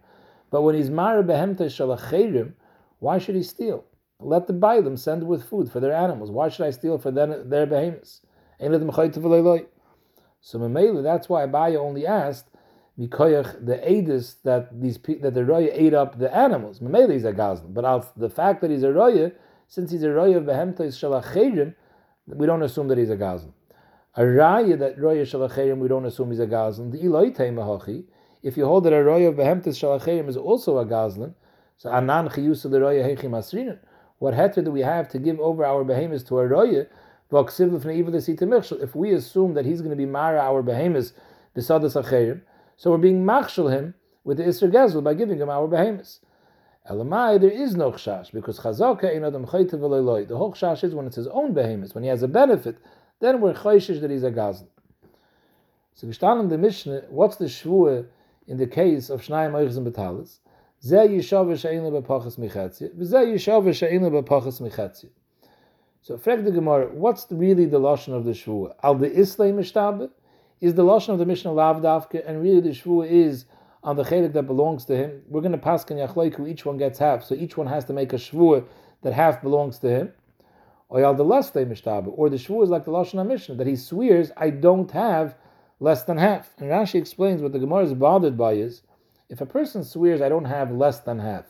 But 0.51 0.63
when 0.63 0.75
he's 0.75 0.91
mara 0.91 1.23
behemtoi 1.23 1.67
shalacherim, 1.67 2.55
why 2.99 3.19
should 3.19 3.37
he 3.37 3.45
steal? 3.45 3.85
Let 4.19 4.49
the 4.49 4.55
them 4.55 4.97
send 4.97 5.23
with 5.23 5.49
food 5.49 5.71
for 5.71 5.79
their 5.79 5.95
animals. 5.95 6.33
Why 6.33 6.49
should 6.49 6.67
I 6.67 6.71
steal 6.71 6.99
for 6.99 7.13
their, 7.13 7.45
their 7.45 7.67
behemoths? 7.67 8.23
So 8.59 8.69
Mamela, 10.59 11.03
that's 11.03 11.29
why 11.29 11.47
Abaye 11.47 11.77
only 11.77 12.07
asked 12.07 12.50
Mikoyach 12.99 13.65
the 13.65 13.77
Adis 13.77 14.37
that 14.43 14.81
these 14.81 14.99
that 15.21 15.35
the 15.35 15.45
roya 15.45 15.71
ate 15.73 15.95
up 15.95 16.19
the 16.19 16.35
animals. 16.35 16.81
Mamela 16.81 17.15
is 17.15 17.25
a 17.25 17.33
gazlan, 17.33 17.73
but 17.73 18.13
the 18.17 18.29
fact 18.29 18.61
that 18.61 18.71
he's 18.71 18.83
a 18.83 18.93
roya, 18.93 19.33
since 19.69 19.91
he's 19.91 20.03
a 20.03 20.11
roya 20.11 20.39
of 20.39 20.45
behemtois 20.45 20.97
shalacherim, 20.99 21.75
we 22.27 22.47
don't 22.47 22.63
assume 22.63 22.89
that 22.89 22.99
he's 22.99 23.11
a 23.11 23.17
gazlan. 23.17 23.53
A 24.17 24.23
raya 24.23 24.79
that 24.79 24.99
roya 24.99 25.25
shalacherim 25.25 25.79
we 25.79 25.89
don't 25.89 26.05
assume 26.05 26.31
he's 26.31 26.41
a 26.41 26.47
gazlan. 26.47 26.91
The 26.93 26.99
iloi 26.99 27.35
mahachi. 27.37 28.05
If 28.43 28.57
you 28.57 28.67
hold 28.67 28.85
that 28.85 28.93
a 28.93 29.03
roya 29.03 29.29
of 29.29 29.37
behemtes 29.37 29.79
shalacherim 29.79 30.29
is 30.29 30.37
also 30.37 30.79
a 30.79 30.85
gazlan, 30.85 31.35
so 31.77 31.91
anan 31.91 32.29
chiyusa 32.29 32.71
the 32.71 32.81
roya 32.81 33.05
hechi 33.05 33.25
masrinin. 33.25 33.79
What 34.19 34.35
heter 34.35 34.63
do 34.63 34.71
we 34.71 34.81
have 34.81 35.09
to 35.11 35.19
give 35.19 35.41
over 35.41 35.65
our 35.65 35.83
behemoths 35.85 36.25
to 36.25 36.39
a 36.41 36.47
roya? 36.47 36.87
If 37.33 38.95
we 38.97 39.13
assume 39.13 39.55
that 39.55 39.65
he's 39.65 39.81
going 39.81 39.91
to 39.91 39.97
be 39.97 40.05
mara 40.05 40.41
our 40.41 40.63
behemoths 40.63 41.13
besadas 41.57 41.95
acherim, 41.95 42.43
so 42.81 42.91
we're 42.91 42.97
being 42.97 43.27
machshel 43.27 43.69
him 43.71 43.93
with 44.25 44.39
the 44.39 44.45
Isser 44.45 44.73
Gezel 44.73 45.05
by 45.05 45.13
giving 45.13 45.39
him 45.39 45.51
our 45.51 45.69
behemoths. 45.69 46.21
Elamai, 46.91 47.39
there 47.39 47.51
is 47.51 47.77
no 47.77 47.93
chshash 47.93 48.33
because 48.33 48.59
chazaka 48.59 49.15
in 49.15 49.23
adam 49.23 49.45
The 49.45 49.49
whole 49.51 50.55
chshash 50.55 50.83
is 50.83 50.95
when 50.95 51.07
it's 51.07 51.17
his 51.17 51.27
own 51.27 51.53
behemoths, 51.53 51.95
when 51.95 52.05
he 52.05 52.09
has 52.09 52.23
a 52.23 52.29
benefit 52.29 52.79
then 53.21 53.43
we're 53.43 53.53
choishish 53.53 54.01
that 54.01 54.11
he's 54.11 54.23
a 54.23 54.31
gazan. 54.31 54.67
So 55.93 56.07
gestanden 56.07 56.49
the 56.49 56.57
Mishnah, 56.57 57.03
what's 57.11 57.37
the 57.37 57.45
shvua 57.45 58.07
in 58.47 58.57
the 58.57 58.67
case 58.67 59.11
of 59.11 59.21
Shnayim 59.21 59.53
Eichs 59.53 59.77
and 59.77 59.87
Betalis? 59.87 60.39
Michetzi, 62.39 62.97
v'zeh 62.97 63.27
yishav 63.35 63.63
v'she'in 63.63 64.01
lebepachas 64.01 64.63
michetzi. 64.63 65.11
So, 66.01 66.17
frag 66.17 66.45
the 66.45 66.51
Gemara, 66.51 66.89
what's 66.95 67.27
really 67.29 67.67
the 67.67 67.79
lashon 67.79 68.15
of 68.15 68.25
the 68.25 68.31
shvua? 68.31 68.75
Al 68.83 68.95
the 68.95 69.11
islay 69.11 69.53
mishtabe? 69.53 70.09
Is 70.61 70.75
the 70.75 70.85
lashon 70.85 71.11
of 71.11 71.19
the 71.19 71.25
Mishnah 71.25 71.53
lav 71.53 71.81
davke, 71.81 72.23
and 72.27 72.43
really 72.43 72.61
the 72.61 72.71
shvua 72.71 73.09
is 73.09 73.47
on 73.83 73.97
the 73.97 74.03
chelik 74.03 74.35
that 74.35 74.43
belongs 74.43 74.85
to 74.85 74.97
him? 74.97 75.23
We're 75.27 75.41
going 75.41 75.53
to 75.53 75.59
pass 75.59 75.85
kan 75.85 75.97
yachleiku, 75.97 76.47
each 76.47 76.67
one 76.67 76.77
gets 76.77 76.99
half, 76.99 77.25
so 77.25 77.35
each 77.35 77.57
one 77.57 77.67
has 77.67 77.87
to 77.87 77.95
make 77.95 78.13
a 78.13 78.17
shvua 78.17 78.67
that 79.01 79.15
half 79.15 79.41
belongs 79.41 79.79
to 79.79 79.89
him. 79.89 80.13
Or 80.91 81.01
the 81.01 81.07
shvu 81.07 82.63
is 82.63 82.69
like 82.69 82.85
the 82.85 82.91
Lashon 82.91 83.25
HaMishnah, 83.25 83.57
that 83.57 83.67
he 83.67 83.77
swears, 83.77 84.33
I 84.37 84.51
don't 84.51 84.91
have 84.91 85.35
less 85.79 86.03
than 86.03 86.19
half. 86.19 86.53
And 86.59 86.69
Rashi 86.69 86.97
explains 86.97 87.41
what 87.41 87.53
the 87.53 87.59
Gemara 87.59 87.85
is 87.85 87.95
bothered 87.95 88.37
by 88.37 88.53
is, 88.53 88.83
if 89.31 89.41
a 89.41 89.47
person 89.47 89.83
swears, 89.83 90.21
I 90.21 90.29
don't 90.29 90.45
have 90.45 90.73
less 90.73 91.01
than 91.01 91.21
half, 91.21 91.47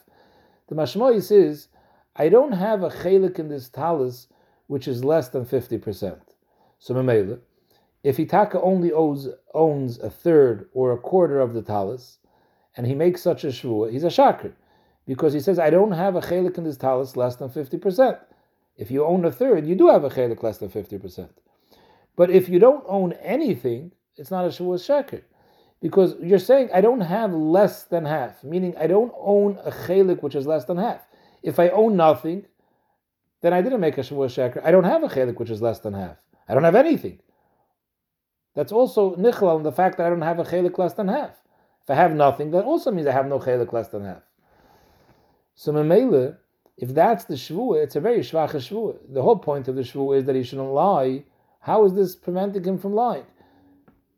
the 0.69 0.77
Mashmois 0.77 1.33
is, 1.33 1.67
I 2.15 2.29
don't 2.29 2.53
have 2.53 2.85
a 2.85 2.91
chelik 2.91 3.41
in 3.41 3.49
this 3.49 3.69
talis 3.69 4.29
which 4.69 4.87
is 4.87 5.03
less 5.03 5.31
than 5.31 5.45
50%. 5.45 6.21
So 6.79 6.95
Mamela, 6.95 7.41
if 8.03 8.17
Hitaka 8.17 8.61
only 8.63 8.93
owes, 8.93 9.29
owns 9.55 9.99
a 9.99 10.11
third 10.11 10.69
or 10.73 10.93
a 10.93 10.99
quarter 10.99 11.41
of 11.41 11.53
the 11.53 11.63
talis, 11.63 12.19
and 12.77 12.87
he 12.87 12.95
makes 12.95 13.23
such 13.23 13.45
a 13.45 13.49
shvua, 13.49 13.91
he's 13.91 14.05
a 14.05 14.09
shakr. 14.09 14.53
Because 15.07 15.33
he 15.33 15.41
says, 15.41 15.59
I 15.59 15.71
don't 15.71 15.93
have 15.93 16.15
a 16.15 16.21
chelik 16.21 16.57
in 16.57 16.65
this 16.65 16.77
talis 16.77 17.17
less 17.17 17.37
than 17.37 17.49
50%. 17.49 18.19
If 18.77 18.91
you 18.91 19.05
own 19.05 19.25
a 19.25 19.33
third, 19.33 19.67
you 19.67 19.75
do 19.75 19.89
have 19.89 20.05
a 20.05 20.11
chelik 20.11 20.43
less 20.43 20.59
than 20.59 20.71
50%. 20.71 21.29
But 22.17 22.31
if 22.31 22.49
you 22.49 22.59
don't 22.59 22.85
own 22.87 23.13
anything, 23.15 23.93
it's 24.17 24.31
not 24.31 24.45
a 24.45 24.49
shavuos 24.49 24.87
sheker. 24.87 25.23
Because 25.83 26.15
you're 26.23 26.39
saying, 26.39 26.71
I 26.73 26.81
don't 26.81 27.01
have 27.01 27.33
less 27.33 27.85
than 27.85 28.05
half, 28.05 28.45
meaning 28.45 28.75
I 28.79 28.87
don't 28.87 29.13
own 29.19 29.59
a 29.65 29.71
chelik 29.71 30.23
which 30.23 30.35
is 30.35 30.47
less 30.47 30.67
than 30.67 30.77
half. 30.77 31.01
If 31.43 31.59
I 31.59 31.71
own 31.71 31.97
nothing, 31.97 32.45
then 33.41 33.53
I 33.53 33.63
didn't 33.63 33.81
make 33.81 33.99
a 33.99 34.03
shavuos 34.03 34.37
sheker. 34.37 34.63
I 34.65 34.71
don't 34.71 34.85
have 34.85 35.03
a 35.03 35.09
chelik 35.09 35.39
which 35.39 35.51
is 35.51 35.63
less 35.63 35.81
than 35.81 35.95
half. 35.95 36.17
I 36.49 36.55
don't 36.55 36.65
have 36.65 36.75
anything. 36.75 37.21
That's 38.55 38.73
also 38.73 39.15
nichlal 39.17 39.59
in 39.59 39.63
the 39.63 39.73
fact 39.73 39.97
that 39.97 40.07
I 40.07 40.11
don't 40.11 40.23
have 40.23 40.39
a 40.39 40.45
chelik 40.45 40.79
less 40.79 40.95
than 40.95 41.09
half. 41.09 41.41
If 41.83 41.91
I 41.91 41.95
have 41.95 42.13
nothing, 42.13 42.51
that 42.51 42.65
also 42.65 42.91
means 42.91 43.07
I 43.07 43.13
have 43.13 43.27
no 43.27 43.39
chelik 43.39 43.73
less 43.73 43.89
than 43.89 44.05
half. 44.05 44.23
So 45.55 45.73
Memele, 45.73 46.37
if 46.77 46.95
that's 46.95 47.25
the 47.25 47.35
shvuah, 47.35 47.85
it's 47.85 47.97
a 47.97 48.01
very 48.01 48.21
shvacha 48.21 48.57
shvuah. 48.57 48.97
The 49.13 49.23
whole 49.23 49.39
point 49.39 49.69
of 49.69 49.77
the 49.77 49.83
shvuah 49.83 50.19
is 50.19 50.25
that 50.25 50.35
he 50.35 50.43
shouldn't 50.43 50.73
lie. 50.73 51.25
How 51.61 51.85
is 51.85 51.95
this 51.95 52.17
preventing 52.17 52.65
him 52.65 52.79
from 52.79 52.95
lying? 52.95 53.27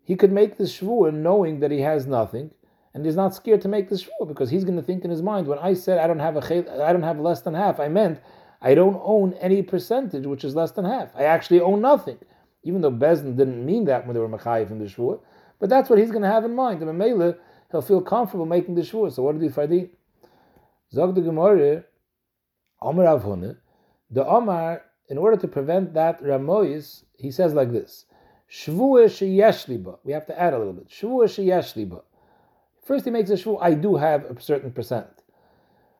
He 0.05 0.16
could 0.16 0.33
make 0.33 0.57
this 0.57 0.79
shvuah 0.79 1.12
knowing 1.12 1.61
that 1.61 1.71
he 1.71 1.81
has 1.81 2.07
nothing, 2.07 2.53
and 2.95 3.05
he's 3.05 3.16
not 3.16 3.35
scared 3.35 3.62
to 3.62 3.68
make 3.68 3.88
this 3.88 4.05
shvuah 4.05 4.29
because 4.29 4.51
he's 4.51 4.64
going 4.64 4.77
to 4.77 4.83
think 4.83 5.05
in 5.05 5.11
his 5.11 5.23
mind, 5.23 5.47
when 5.47 5.59
I 5.59 5.75
said 5.75 5.99
I 5.99 6.07
don't 6.07 6.18
have 6.21 6.37
a 6.37 6.40
chel- 6.40 6.83
I 6.83 6.92
don't 6.92 7.03
have 7.03 7.21
less 7.21 7.42
than 7.42 7.55
half, 7.55 7.81
I 7.81 7.88
meant 7.88 8.21
I 8.61 8.75
don't 8.75 9.01
own 9.03 9.35
any 9.35 9.62
percentage 9.62 10.27
which 10.27 10.45
is 10.45 10.55
less 10.55 10.71
than 10.73 10.85
half. 10.85 11.14
I 11.16 11.25
actually 11.25 11.61
own 11.61 11.81
nothing, 11.81 12.18
even 12.62 12.81
though 12.81 12.92
Bezdin 12.92 13.37
didn't 13.37 13.64
mean 13.64 13.85
that 13.87 14.07
when 14.07 14.14
they 14.14 14.20
were 14.20 14.29
machayiv 14.29 14.70
in 14.70 14.79
the 14.79 14.87
shvuah. 14.87 15.20
But 15.59 15.68
that's 15.68 15.88
what 15.88 15.98
he's 15.98 16.11
going 16.11 16.22
to 16.22 16.29
have 16.29 16.44
in 16.44 16.55
mind. 16.55 16.83
And 16.83 16.98
Mele, 16.98 17.37
he'll 17.70 17.83
feel 17.83 18.01
comfortable 18.01 18.46
making 18.46 18.75
the 18.75 18.83
shvuah. 18.83 19.12
So 19.12 19.22
what 19.22 19.38
did 19.38 19.42
he 19.42 19.48
find? 19.48 19.90
Zog 20.92 21.14
the 21.14 21.20
Gemara. 21.20 21.85
Omar 22.83 23.07
Avhune, 23.07 23.57
the 24.11 24.27
Omar, 24.27 24.83
in 25.09 25.16
order 25.16 25.37
to 25.37 25.48
prevent 25.48 25.94
that 25.94 26.20
Ramois, 26.20 27.05
he 27.16 27.31
says 27.31 27.55
like 27.55 27.70
this: 27.72 28.07
Shvua 28.51 29.07
sheyeshliba. 29.07 29.98
We 30.05 30.12
have 30.12 30.27
to 30.27 30.38
add 30.38 30.53
a 30.53 30.59
little 30.59 30.72
bit. 30.72 30.88
Shvua 30.88 31.27
sheyeshliba. 31.27 32.03
First, 32.85 33.05
he 33.05 33.11
makes 33.12 33.31
a 33.31 33.35
shvu. 33.35 33.59
I 33.61 33.75
do 33.75 33.96
have 33.96 34.25
a 34.25 34.40
certain 34.40 34.72
percent. 34.72 35.21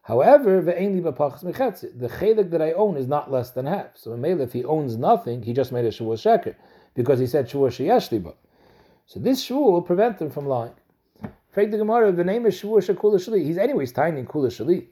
However, 0.03 0.61
the 0.61 0.73
chelik 0.73 2.51
that 2.51 2.61
I 2.61 2.73
own 2.73 2.97
is 2.97 3.07
not 3.07 3.31
less 3.31 3.51
than 3.51 3.67
half. 3.67 3.97
So, 3.97 4.15
if 4.15 4.53
he 4.53 4.65
owns 4.65 4.97
nothing, 4.97 5.43
he 5.43 5.53
just 5.53 5.71
made 5.71 5.85
a 5.85 5.91
shvu 5.91 6.15
sheker 6.15 6.57
because 6.95 7.21
he 7.21 7.27
said 7.27 7.49
shvu 7.49 7.69
sheyeshliba. 7.69 8.35
So 9.07 9.21
this 9.21 9.47
shvu 9.47 9.63
will 9.63 9.83
prevent 9.83 10.21
him 10.21 10.31
from 10.31 10.47
lying. 10.47 10.73
Fake 11.53 11.71
the 11.71 11.79
Gemara, 11.79 12.13
the 12.13 12.25
name 12.25 12.47
is 12.47 12.61
shvu 12.61 12.79
shekula. 12.79 13.45
He's 13.45 13.59
anyways 13.59 13.93
tiny 13.93 14.21
in 14.21 14.27
kula 14.27 14.49
shali. 14.49 14.87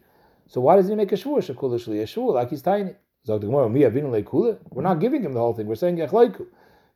So 0.46 0.60
why 0.60 0.76
does 0.76 0.88
he 0.88 0.94
make 0.94 1.10
a 1.12 1.16
shvur 1.16 1.38
shekul 1.38 1.74
shli? 1.74 2.02
A 2.02 2.06
shvur 2.06 2.34
like 2.34 2.50
he's 2.50 2.62
tiny. 2.62 2.94
Zog 3.26 3.40
the 3.40 3.46
Gemara, 3.46 3.68
"Mi 3.68 3.80
avinu 3.80 4.10
leikula." 4.10 4.58
We're 4.70 4.82
not 4.82 5.00
giving 5.00 5.22
him 5.22 5.32
the 5.32 5.40
whole 5.40 5.54
thing. 5.54 5.66
We're 5.66 5.74
saying 5.74 5.96
yachleiku. 5.96 6.46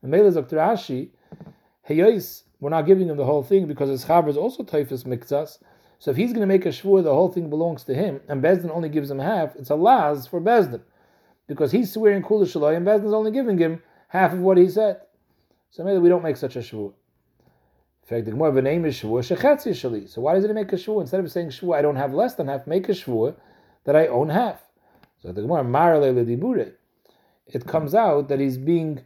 And 0.02 0.10
Mele 0.10 0.30
Zog 0.30 0.48
Rashi, 0.50 1.08
Heyos, 1.88 2.42
we're 2.60 2.70
not 2.70 2.86
giving 2.86 3.08
him 3.08 3.16
the 3.16 3.24
whole 3.24 3.42
thing 3.42 3.66
because 3.66 3.88
his 3.88 4.04
chaver 4.04 4.28
is 4.28 4.36
also 4.36 4.62
typhus 4.62 5.04
mikzas. 5.04 5.58
So 5.98 6.10
if 6.10 6.16
he's 6.16 6.32
going 6.32 6.40
to 6.40 6.46
make 6.46 6.66
a 6.66 6.70
shvur, 6.70 7.02
the 7.02 7.14
whole 7.14 7.30
thing 7.30 7.48
belongs 7.48 7.84
to 7.84 7.94
him, 7.94 8.20
and 8.28 8.42
Bezdin 8.42 8.70
only 8.70 8.88
gives 8.88 9.10
him 9.10 9.18
half. 9.18 9.56
It's 9.56 9.70
a 9.70 9.74
laz 9.74 10.26
for 10.26 10.40
Bezdin 10.40 10.82
because 11.46 11.72
he's 11.72 11.92
swearing 11.92 12.22
kula 12.22 12.44
shaloi, 12.44 12.76
and 12.76 12.86
Bezdin's 12.86 13.12
only 13.12 13.30
giving 13.30 13.58
him 13.58 13.82
half 14.08 14.32
of 14.32 14.40
what 14.40 14.56
he 14.56 14.68
said. 14.68 15.00
So 15.70 15.82
maybe 15.84 15.98
we 15.98 16.08
don't 16.08 16.22
make 16.22 16.36
such 16.36 16.56
a 16.56 16.60
shvur. 16.60 16.92
In 18.02 18.08
fact, 18.08 18.26
the 18.26 18.32
Gemara 18.32 18.50
of 18.50 18.56
a 18.56 18.62
name 18.62 18.84
is 18.84 19.00
shvur 19.00 19.36
shechetzi 19.36 19.72
shali. 19.72 20.08
So 20.08 20.20
why 20.20 20.34
does 20.34 20.44
it 20.44 20.54
make 20.54 20.72
a 20.72 20.76
shvur 20.76 21.00
instead 21.00 21.20
of 21.20 21.32
saying 21.32 21.48
shvur? 21.48 21.76
I 21.76 21.82
don't 21.82 21.96
have 21.96 22.12
less 22.12 22.34
than 22.34 22.48
half. 22.48 22.66
Make 22.66 22.88
a 22.88 22.92
shvur 22.92 23.34
that 23.84 23.96
I 23.96 24.06
own 24.08 24.28
half. 24.28 24.60
So 25.20 25.32
the 25.32 25.42
Gemara 25.42 25.64
marale 25.64 26.12
ledibure. 26.14 26.72
It 27.46 27.66
comes 27.66 27.94
out 27.94 28.28
that 28.28 28.40
he's 28.40 28.58
being 28.58 29.02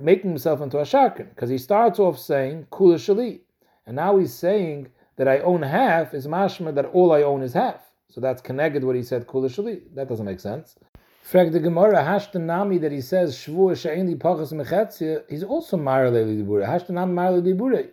making 0.00 0.30
himself 0.30 0.60
into 0.60 0.78
a 0.78 0.82
shakran 0.82 1.28
because 1.30 1.50
he 1.50 1.58
starts 1.58 1.98
off 1.98 2.18
saying 2.18 2.66
kula 2.70 2.96
shali, 2.96 3.40
and 3.86 3.96
now 3.96 4.18
he's 4.18 4.34
saying 4.34 4.88
that 5.16 5.28
I 5.28 5.38
own 5.40 5.62
half 5.62 6.14
is 6.14 6.26
mashma 6.26 6.74
that 6.74 6.86
all 6.86 7.12
I 7.12 7.22
own 7.22 7.42
is 7.42 7.52
half. 7.52 7.80
So 8.10 8.20
that's 8.20 8.42
connected 8.42 8.84
what 8.84 8.96
he 8.96 9.02
said 9.02 9.26
kula 9.26 9.46
shali. 9.46 9.82
That 9.94 10.08
doesn't 10.08 10.26
make 10.26 10.40
sense. 10.40 10.76
Frag 11.22 11.52
the 11.52 11.60
Gemara 11.60 11.96
hashtanami 11.96 12.80
that 12.80 12.92
he 12.92 13.00
says 13.00 13.34
shvur 13.36 13.76
she'eni 13.76 14.14
pachas 14.16 14.52
mechetzia. 14.52 15.22
He's 15.28 15.42
also 15.42 15.76
marale 15.76 16.12
libure. 16.12 16.66
Hashtanami 16.66 17.12
marale 17.12 17.42
libure. 17.42 17.90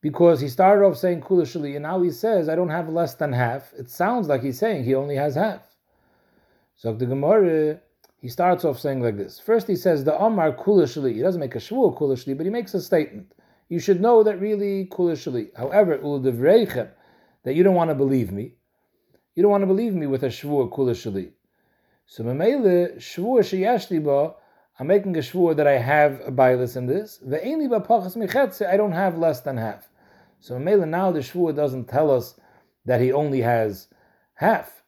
Because 0.00 0.40
he 0.40 0.48
started 0.48 0.84
off 0.84 0.96
saying 0.96 1.20
kula 1.20 1.42
shali, 1.42 1.74
and 1.74 1.84
now 1.84 2.02
he 2.02 2.10
says 2.10 2.48
I 2.48 2.54
don't 2.54 2.68
have 2.68 2.88
less 2.88 3.14
than 3.14 3.32
half. 3.32 3.72
It 3.78 3.88
sounds 3.88 4.28
like 4.28 4.42
he's 4.42 4.58
saying 4.58 4.84
he 4.84 4.94
only 4.94 5.16
has 5.16 5.36
half. 5.36 5.62
So 6.76 6.92
the 6.92 7.06
Gemara 7.06 7.80
he 8.20 8.28
starts 8.28 8.64
off 8.64 8.78
saying 8.78 9.00
like 9.00 9.16
this. 9.16 9.40
First 9.40 9.66
he 9.66 9.76
says 9.76 10.04
the 10.04 10.16
Amar 10.20 10.52
kula 10.52 10.84
shali. 10.84 11.14
He 11.14 11.22
doesn't 11.22 11.40
make 11.40 11.54
a 11.54 11.58
shvur 11.58 11.96
kula 11.98 12.14
shali, 12.14 12.36
but 12.36 12.46
he 12.46 12.50
makes 12.50 12.74
a 12.74 12.80
statement 12.80 13.32
you 13.72 13.80
should 13.80 14.02
know 14.02 14.22
that 14.22 14.38
really 14.38 14.84
kula 14.84 15.14
shali. 15.14 15.48
However, 15.56 15.96
uldevreichem, 15.96 16.90
that 17.42 17.54
you 17.54 17.62
don't 17.62 17.74
want 17.74 17.88
to 17.88 17.94
believe 17.94 18.30
me. 18.30 18.52
You 19.34 19.42
don't 19.42 19.50
want 19.50 19.62
to 19.62 19.66
believe 19.66 19.94
me 19.94 20.06
with 20.06 20.24
a 20.24 20.26
shvur 20.26 20.70
kula 20.70 20.92
shali. 20.92 21.30
So 22.04 22.22
memele 22.22 22.98
shvur 22.98 23.40
sheyashli 23.40 24.04
ba. 24.04 24.34
I'm 24.78 24.88
making 24.88 25.16
a 25.16 25.20
shvur 25.20 25.56
that 25.56 25.66
I 25.66 25.78
have 25.78 26.20
a 26.20 26.30
bialis 26.30 26.76
in 26.76 26.84
this. 26.84 27.18
Ve'eni 27.26 27.70
ba 27.70 27.80
pachas. 27.80 28.68
I 28.68 28.76
don't 28.76 28.92
have 28.92 29.16
less 29.16 29.40
than 29.40 29.56
half. 29.56 29.88
So 30.40 30.56
memele 30.56 30.86
now 30.86 31.10
the 31.10 31.20
shvur 31.20 31.56
doesn't 31.56 31.88
tell 31.88 32.10
us 32.10 32.38
that 32.84 33.00
he 33.00 33.10
only 33.10 33.40
has 33.40 33.88
half. 34.34 34.82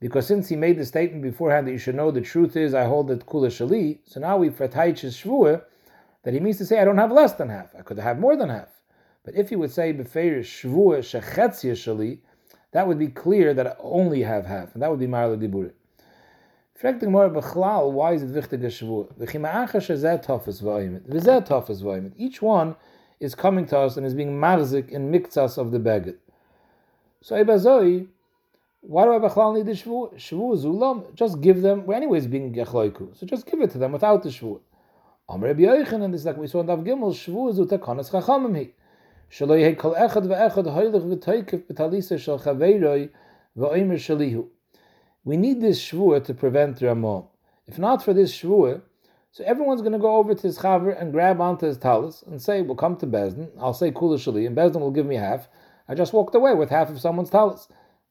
Because 0.00 0.26
since 0.26 0.48
he 0.48 0.56
made 0.56 0.78
the 0.78 0.86
statement 0.86 1.22
beforehand 1.22 1.66
that 1.66 1.72
you 1.72 1.78
should 1.78 1.96
know 1.96 2.10
the 2.10 2.22
truth 2.22 2.56
is 2.56 2.72
I 2.72 2.84
hold 2.84 3.10
it 3.10 3.26
kula 3.26 3.48
shali, 3.48 3.98
so 4.06 4.20
now 4.20 4.38
we 4.38 4.48
fatayich 4.48 5.04
shvur 5.04 5.64
that 6.22 6.34
he 6.34 6.40
means 6.40 6.58
to 6.58 6.66
say 6.66 6.80
I 6.80 6.84
don't 6.84 6.98
have 6.98 7.12
less 7.12 7.32
than 7.32 7.48
half. 7.48 7.74
I 7.78 7.82
could 7.82 7.98
have 7.98 8.18
more 8.18 8.36
than 8.36 8.48
half. 8.48 8.68
But 9.24 9.34
if 9.36 9.50
he 9.50 9.56
would 9.56 9.70
say 9.70 9.92
that 12.72 12.86
would 12.86 12.98
be 12.98 13.08
clear 13.08 13.54
that 13.54 13.66
I 13.66 13.74
only 13.80 14.22
have 14.22 14.46
half, 14.46 14.74
and 14.74 14.82
that 14.82 14.90
would 14.90 14.98
be 14.98 15.06
marla 15.06 15.36
bechlal, 16.82 17.92
why 17.92 18.14
is 18.14 18.22
it. 22.04 22.12
Each 22.16 22.42
one 22.42 22.76
is 23.20 23.34
coming 23.36 23.66
to 23.66 23.78
us 23.78 23.96
and 23.96 24.04
is 24.04 24.14
being 24.14 24.40
marzik 24.40 24.88
in 24.88 25.12
miktsas 25.12 25.58
of 25.58 25.70
the 25.70 25.78
beged. 25.78 26.16
So 27.20 27.36
Ebazoi, 27.36 28.08
why 28.80 29.04
do 29.04 29.12
I 29.12 29.18
bechlal 29.18 29.54
need 29.54 29.66
the? 29.66 29.72
Shvur 29.72 30.12
zulam, 30.18 31.14
just 31.14 31.40
give 31.40 31.62
them, 31.62 31.86
we're 31.86 31.94
anyways 31.94 32.26
being 32.26 32.52
gechloiku, 32.52 33.16
so 33.16 33.26
just 33.26 33.46
give 33.46 33.60
it 33.60 33.70
to 33.70 33.78
them 33.78 33.92
without 33.92 34.24
the 34.24 34.30
shvur. 34.30 34.58
Amr 35.28 35.46
Rabbi 35.46 35.62
Yochanan, 35.62 36.10
this 36.10 36.22
is 36.22 36.26
like 36.26 36.36
we 36.36 36.48
saw 36.48 36.60
in 36.60 36.66
Dav 36.66 36.80
Gimel, 36.80 37.14
Shvu 37.14 37.54
takanas 37.66 38.10
chachamim 38.10 38.56
hi. 38.56 39.74
Kol 39.74 39.94
echad 39.94 40.26
chaveiroi 42.38 43.10
shalihu. 43.56 44.48
We 45.24 45.36
need 45.36 45.60
this 45.60 45.80
shvua 45.80 46.24
to 46.24 46.34
prevent 46.34 46.82
Ramon. 46.82 47.24
If 47.66 47.78
not 47.78 48.02
for 48.02 48.12
this 48.12 48.36
shvua, 48.36 48.82
so 49.30 49.44
everyone's 49.44 49.80
going 49.80 49.92
to 49.92 49.98
go 49.98 50.16
over 50.16 50.34
to 50.34 50.42
his 50.42 50.58
chaver 50.58 51.00
and 51.00 51.12
grab 51.12 51.40
onto 51.40 51.66
his 51.66 51.78
talis 51.78 52.22
and 52.26 52.42
say, 52.42 52.60
"We'll 52.60 52.74
come 52.74 52.96
to 52.96 53.06
Bezdin." 53.06 53.50
I'll 53.58 53.72
say 53.72 53.92
kula 53.92 54.46
and 54.46 54.56
Bezdin 54.56 54.80
will 54.80 54.90
give 54.90 55.06
me 55.06 55.14
half. 55.14 55.48
I 55.88 55.94
just 55.94 56.12
walked 56.12 56.34
away 56.34 56.54
with 56.54 56.68
half 56.68 56.90
of 56.90 57.00
someone's 57.00 57.30
talis. 57.30 57.68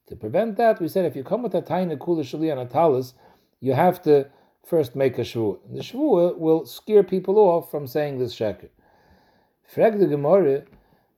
To 0.07 0.15
prevent 0.15 0.55
that, 0.57 0.79
we 0.79 0.87
said 0.87 1.05
if 1.05 1.15
you 1.17 1.23
come 1.23 1.43
with 1.43 1.53
a 1.55 1.61
tiny 1.61 1.97
kula 1.97 2.21
shali 2.21 2.51
and 2.51 2.61
a 2.61 2.65
talis, 2.65 3.13
you 3.59 3.73
have 3.73 4.01
to 4.03 4.29
first 4.65 4.95
make 4.95 5.17
a 5.17 5.21
shvua. 5.21 5.59
The 5.71 5.79
shvua 5.79 6.37
will 6.37 6.65
scare 6.65 7.03
people 7.03 7.37
off 7.37 7.71
from 7.71 7.87
saying 7.87 8.19
this 8.19 8.35
sheker. 8.35 8.69
Frag 9.67 9.99
the 9.99 10.07
Gemara, 10.07 10.63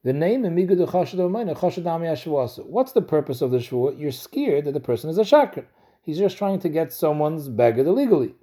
the 0.04 0.14
name 0.14 0.46
in 0.46 0.56
Migud 0.56 0.86
Chashad 0.88 2.66
What's 2.66 2.92
the 2.92 3.02
purpose 3.02 3.42
of 3.42 3.52
the 3.52 3.58
shvua? 3.58 4.00
You're 4.00 4.12
scared 4.12 4.66
that 4.66 4.74
the 4.74 4.80
person 4.80 5.10
is 5.10 5.18
a 5.18 5.22
shakr. 5.22 5.66
He's 6.04 6.18
just 6.18 6.38
trying 6.38 6.60
to 6.60 6.70
get 6.70 6.92
someone's 6.92 7.50
beged 7.50 7.86
illegally. 7.86 8.36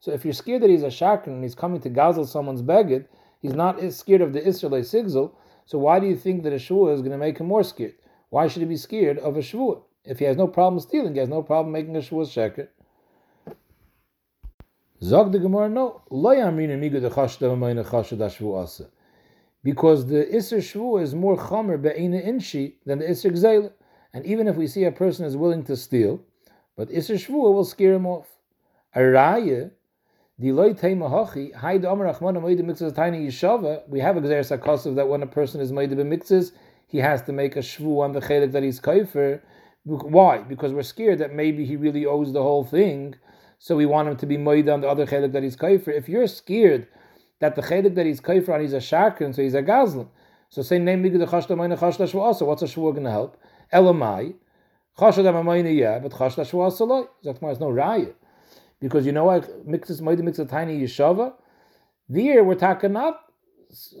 So 0.00 0.12
if 0.12 0.24
you're 0.24 0.32
scared 0.32 0.62
that 0.62 0.70
he's 0.70 0.84
a 0.84 0.86
shakr 0.86 1.26
and 1.26 1.42
he's 1.42 1.56
coming 1.56 1.80
to 1.80 1.90
gazel 1.90 2.26
someone's 2.26 2.62
beged, 2.62 3.06
he's 3.40 3.54
not 3.54 3.80
scared 3.92 4.20
of 4.20 4.32
the 4.32 4.46
Israelite 4.46 4.84
sigzil. 4.84 5.32
So 5.66 5.78
why 5.78 5.98
do 5.98 6.06
you 6.06 6.16
think 6.16 6.44
that 6.44 6.52
a 6.52 6.56
shvua 6.56 6.94
is 6.94 7.00
going 7.00 7.12
to 7.12 7.18
make 7.18 7.38
him 7.38 7.46
more 7.46 7.64
scared? 7.64 7.94
Why 8.30 8.46
should 8.46 8.62
he 8.62 8.68
be 8.68 8.76
scared 8.76 9.18
of 9.18 9.36
a 9.36 9.40
shvua? 9.40 9.82
If 10.04 10.20
he 10.20 10.24
has 10.26 10.36
no 10.36 10.46
problem 10.46 10.80
stealing, 10.80 11.14
he 11.14 11.20
has 11.20 11.28
no 11.28 11.42
problem 11.42 11.72
making 11.72 11.96
a 11.96 12.00
shvua 12.00 12.26
sheker. 12.26 12.68
Zog 15.02 15.30
the 15.30 15.38
Gemara, 15.38 15.68
no. 15.68 16.02
Because 19.62 20.06
the 20.06 20.24
Isser 20.24 20.58
Shvu 20.58 21.02
is 21.02 21.14
more 21.14 21.36
chomer 21.36 21.80
be'ina 21.80 22.20
inshi 22.20 22.74
than 22.84 22.98
the 22.98 23.04
Isser 23.04 23.30
Gzeila. 23.30 23.72
And 24.12 24.26
even 24.26 24.48
if 24.48 24.56
we 24.56 24.66
see 24.66 24.84
a 24.84 24.92
person 24.92 25.24
is 25.24 25.36
willing 25.36 25.62
to 25.64 25.76
steal, 25.76 26.20
but 26.76 26.88
Isser 26.88 27.14
Shvu 27.14 27.30
will 27.30 27.64
scare 27.64 27.94
him 27.94 28.06
off. 28.06 28.26
Araya, 28.96 29.70
the 30.38 30.50
loy 30.52 30.72
teima 30.72 31.08
hochi, 31.08 31.54
haid 31.54 31.84
omer 31.84 32.12
achmana 32.12 32.40
moide 32.42 32.64
mixes 32.64 32.92
tiny 32.92 33.26
yishava, 33.26 33.88
we 33.88 34.00
have 34.00 34.16
a 34.16 34.20
gzer 34.20 34.40
sakosov 34.40 34.96
that 34.96 35.08
when 35.08 35.22
a 35.22 35.26
person 35.26 35.60
is 35.60 35.70
moide 35.70 35.94
mixes, 36.06 36.52
he 36.88 36.98
has 36.98 37.22
to 37.22 37.32
make 37.32 37.54
a 37.54 37.60
shvu 37.60 38.00
on 38.00 38.12
the 38.12 38.20
chelik 38.20 38.50
that 38.52 38.62
he's 38.64 38.80
kaifer. 38.80 39.40
Why? 39.84 40.38
Because 40.38 40.72
we're 40.72 40.82
scared 40.82 41.18
that 41.18 41.34
maybe 41.34 41.64
he 41.64 41.76
really 41.76 42.04
owes 42.04 42.32
the 42.32 42.42
whole 42.42 42.64
thing, 42.64 43.14
so 43.58 43.76
we 43.76 43.86
want 43.86 44.08
him 44.08 44.16
to 44.16 44.26
be 44.26 44.36
moida 44.36 44.72
on 44.72 44.80
the 44.80 44.88
other 44.88 45.06
chelik 45.06 45.32
that 45.32 45.42
he's 45.42 45.56
kaifer. 45.56 45.88
If 45.88 46.08
you're 46.08 46.26
scared 46.26 46.86
that 47.40 47.56
the 47.56 47.62
chelik 47.62 47.94
that 47.96 48.06
he's 48.06 48.20
kaifer 48.20 48.50
on 48.50 48.60
he's 48.60 48.72
a 48.72 48.78
shakran, 48.78 49.34
so 49.34 49.42
he's 49.42 49.54
a 49.54 49.62
gazlan. 49.62 50.08
So 50.48 50.62
say 50.62 50.78
name 50.78 51.02
migud 51.02 51.26
chashda 51.28 51.56
moina 51.56 51.76
chashda 51.76 52.10
shvu 52.10 52.20
also. 52.20 52.44
What's 52.44 52.62
a 52.62 52.66
shvu 52.66 52.92
going 52.92 53.04
to 53.04 53.10
help? 53.10 53.36
Elamai 53.72 54.34
chashda 54.98 55.44
moina 55.44 55.76
yeah, 55.76 55.98
but 55.98 56.12
chashda 56.12 56.48
shvu 56.48 56.60
also 56.60 56.86
loy. 56.86 57.02
Zakmar 57.24 57.52
is 57.52 57.60
no 57.60 57.66
raya 57.66 58.14
because 58.80 59.04
you 59.04 59.12
know 59.12 59.24
what 59.24 59.66
mixes 59.66 60.00
moida 60.00 60.22
mixes 60.22 60.46
a 60.46 60.48
tiny 60.48 60.80
yeshava. 60.80 61.34
There 62.08 62.44
we're 62.44 62.54
talking 62.54 62.92
not 62.92 63.20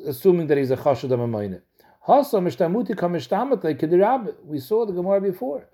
assuming 0.06 0.46
that 0.46 0.56
he's 0.56 0.70
a 0.70 0.76
chashda 0.76 1.60
the 2.08 4.34
We 4.44 4.60
saw 4.60 4.86
the 4.86 4.92
Gemara 4.94 5.20
before. 5.20 5.68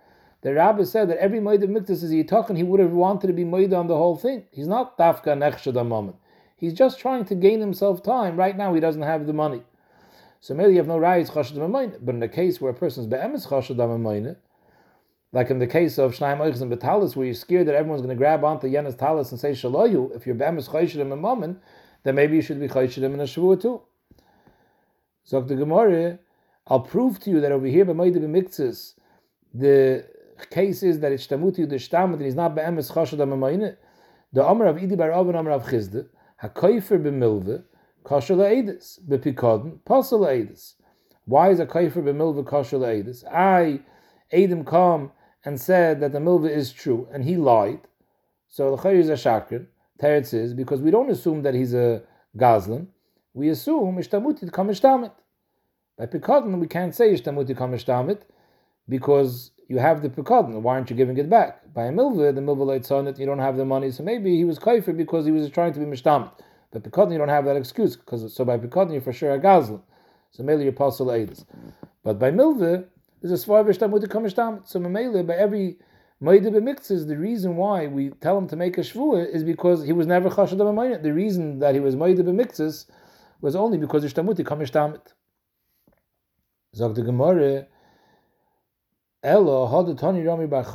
The 0.44 0.52
rabbi 0.52 0.85
said 0.85 1.09
that 1.09 1.16
every 1.16 1.40
Moed 1.40 1.62
of 1.62 1.70
Mikdash 1.70 2.02
is 2.02 2.12
Yitachin, 2.12 2.59
he 2.59 2.62
would 2.62 2.78
have 2.78 2.92
wanted 2.92 3.28
to 3.28 3.33
be 3.33 3.44
Moed 3.44 3.72
on 3.72 3.87
the 3.87 3.96
whole 3.96 4.14
thing. 4.14 4.44
He's 4.50 4.66
not 4.66 4.98
Dafka 4.98 5.28
Nechshad 5.28 5.87
moment. 5.87 6.18
He's 6.54 6.74
just 6.74 7.00
trying 7.00 7.24
to 7.24 7.35
gain 7.35 7.61
himself 7.61 8.02
time. 8.02 8.37
Right 8.37 8.54
now, 8.54 8.74
he 8.74 8.80
doesn't 8.80 9.00
have 9.00 9.26
the 9.26 9.33
money. 9.33 9.62
So 10.40 10.52
maybe 10.52 10.72
you 10.72 10.76
have 10.76 10.87
no 10.87 10.98
Rayis 10.98 11.30
Chashad 11.30 11.98
But 12.04 12.14
in 12.14 12.20
the 12.20 12.28
case 12.28 12.61
where 12.61 12.70
a 12.70 12.74
person 12.74 13.04
is 13.04 13.07
Be'emes 13.09 13.46
Chashad 13.46 14.37
like 15.33 15.48
in 15.48 15.59
the 15.61 15.66
case 15.66 15.98
of 15.98 16.12
Shnaim 16.12 16.38
Oichs 16.40 16.61
and 16.61 16.70
Betalis, 16.70 17.16
where 17.16 17.24
you're 17.24 17.35
scared 17.35 17.66
that 17.66 17.74
everyone's 17.74 18.02
going 18.02 18.14
to 18.14 18.18
grab 18.18 18.44
onto 18.44 18.68
Yena's 18.68 18.96
Talis 18.96 19.33
and 19.33 19.40
say 19.40 19.52
Shaloyu, 19.52 20.14
if 20.14 20.26
you're 20.26 20.35
Be'emes 20.35 20.68
Chayshadim 20.68 21.11
a 21.11 21.16
moment, 21.16 21.59
then 22.02 22.16
maybe 22.16 22.37
you 22.37 22.42
should 22.42 22.61
be 22.61 22.68
Chayshadim 22.68 23.14
in 23.14 23.20
a 23.20 23.24
Shavua 23.24 23.61
too. 23.61 23.80
So 25.24 25.40
the 25.40 25.57
Gemara, 25.57 26.18
I'll 26.66 26.80
prove 26.80 27.18
to 27.20 27.30
you 27.30 27.40
that 27.40 27.50
over 27.50 27.66
here, 27.66 27.87
B'moide 27.87 28.16
B'miktzis, 28.16 28.92
the 29.54 30.04
case 30.50 30.82
is 30.82 31.00
that 31.00 31.12
it's 31.12 31.26
tamuti 31.26 31.68
the 31.68 31.76
shtam 31.76 32.12
and 32.12 32.22
he's 32.22 32.34
not 32.34 32.54
be'emes 32.54 32.92
chashad 32.92 33.18
amamayne. 33.18 33.76
The 34.32 34.44
Amr 34.44 34.66
of 34.66 34.76
Idi 34.76 34.96
bar 34.96 35.12
Oven 35.12 35.36
Amr 35.36 35.50
of 35.50 35.64
Chizde, 35.64 36.08
hakoifer 36.42 37.00
b'milve, 37.00 37.64
kosher 38.02 38.34
la'edis, 38.34 39.00
b'pikadon, 39.08 39.78
pasal 39.86 40.20
la'edis. 40.20 40.74
Why 41.24 41.50
is 41.50 41.60
a 41.60 41.66
koifer 41.66 42.02
b'milve 42.02 42.44
kosher 42.44 42.78
la'edis? 42.78 43.24
I, 43.32 43.80
Adam 44.32 44.64
come 44.64 45.12
and 45.44 45.60
said 45.60 46.00
that 46.00 46.12
the 46.12 46.18
milve 46.18 46.48
is 46.48 46.72
true, 46.72 47.06
and 47.12 47.24
he 47.24 47.36
lied. 47.36 47.80
So 48.48 48.74
the 48.74 48.88
is 48.90 49.08
a 49.08 49.12
shakr. 49.12 49.66
Teretz 50.00 50.34
is 50.34 50.54
because 50.54 50.80
we 50.80 50.90
don't 50.90 51.10
assume 51.10 51.42
that 51.42 51.54
he's 51.54 51.74
a 51.74 52.02
gazlan. 52.36 52.88
We 53.32 53.48
assume 53.50 53.96
ishtamuti 53.96 54.52
kam 54.52 54.68
ishtamit. 54.68 55.12
By 55.96 56.06
pikadon 56.06 56.58
we 56.58 56.66
can't 56.66 56.94
say 56.94 57.12
ishtamuti 57.12 57.56
kam 57.56 57.72
ishtamit 57.72 58.22
because 58.88 59.50
you 59.68 59.79
have 59.79 60.03
the 60.03 60.09
pekadon. 60.09 60.61
Why 60.61 60.74
aren't 60.74 60.90
you 60.90 60.96
giving 60.96 61.16
it 61.18 61.29
back? 61.31 61.72
By 61.72 61.85
a 61.85 61.92
milva, 61.92 62.35
the 62.35 62.40
milva 62.40 62.66
lights 62.66 62.90
on 62.90 63.07
it. 63.07 63.18
You 63.18 63.27
don't 63.27 63.38
have 63.38 63.57
the 63.57 63.64
money, 63.64 63.90
so 63.90 64.03
maybe 64.03 64.37
he 64.37 64.44
was 64.44 64.59
kaifer 64.59 64.96
because 64.96 65.24
he 65.24 65.33
was 65.33 65.48
trying 65.50 65.72
to 65.72 65.81
be 65.81 65.87
mishtamet. 65.87 66.31
But 66.70 66.83
pekadon, 66.83 67.12
you 67.12 67.18
don't 67.18 67.29
have 67.29 67.44
that 67.46 67.57
excuse 67.57 67.96
because 67.96 68.35
so 68.35 68.44
by 68.44 68.59
pekadon 68.59 68.92
you're 68.92 69.00
for 69.00 69.12
sure 69.12 69.33
a 69.35 69.38
gazlan. 69.38 69.83
So 70.31 70.42
maybe 70.42 70.64
you're 70.64 70.72
apostle 70.72 71.07
edis. 71.07 71.44
But 72.03 72.18
by 72.18 72.31
milva, 72.31 72.87
there's 73.22 73.42
a 73.42 73.46
svar 73.46 73.64
v'shtamuti 73.64 74.07
kamishtamet. 74.07 74.66
So 74.68 74.81
memele 74.81 75.27
by 75.27 75.35
every 75.35 75.79
Maida 76.20 76.50
b'miktzis, 76.50 77.07
the 77.07 77.16
reason 77.16 77.57
why 77.57 77.87
we 77.87 78.11
tell 78.11 78.38
him 78.38 78.48
to 78.48 78.57
make 78.57 78.79
a 78.79 78.83
shvua 78.83 79.29
is 79.29 79.42
because 79.44 79.85
he 79.85 79.92
was 79.92 80.07
never 80.07 80.31
chashad 80.31 80.59
b'mayit. 80.59 81.03
The 81.03 81.12
reason 81.12 81.59
that 81.59 81.74
he 81.74 81.81
was 81.81 81.96
Maida 81.96 82.22
b'miktzis 82.22 82.87
was 83.40 83.57
only 83.57 83.79
because 83.79 84.05
ishtamuti 84.05 84.44
kamishtamet. 84.44 85.12
Zog 86.74 86.94
the 86.94 87.03
Gemara, 87.03 87.66
Elo, 89.24 89.66
had 89.66 89.96
Tani 89.96 90.22
Rami 90.22 90.46
Bar 90.46 90.66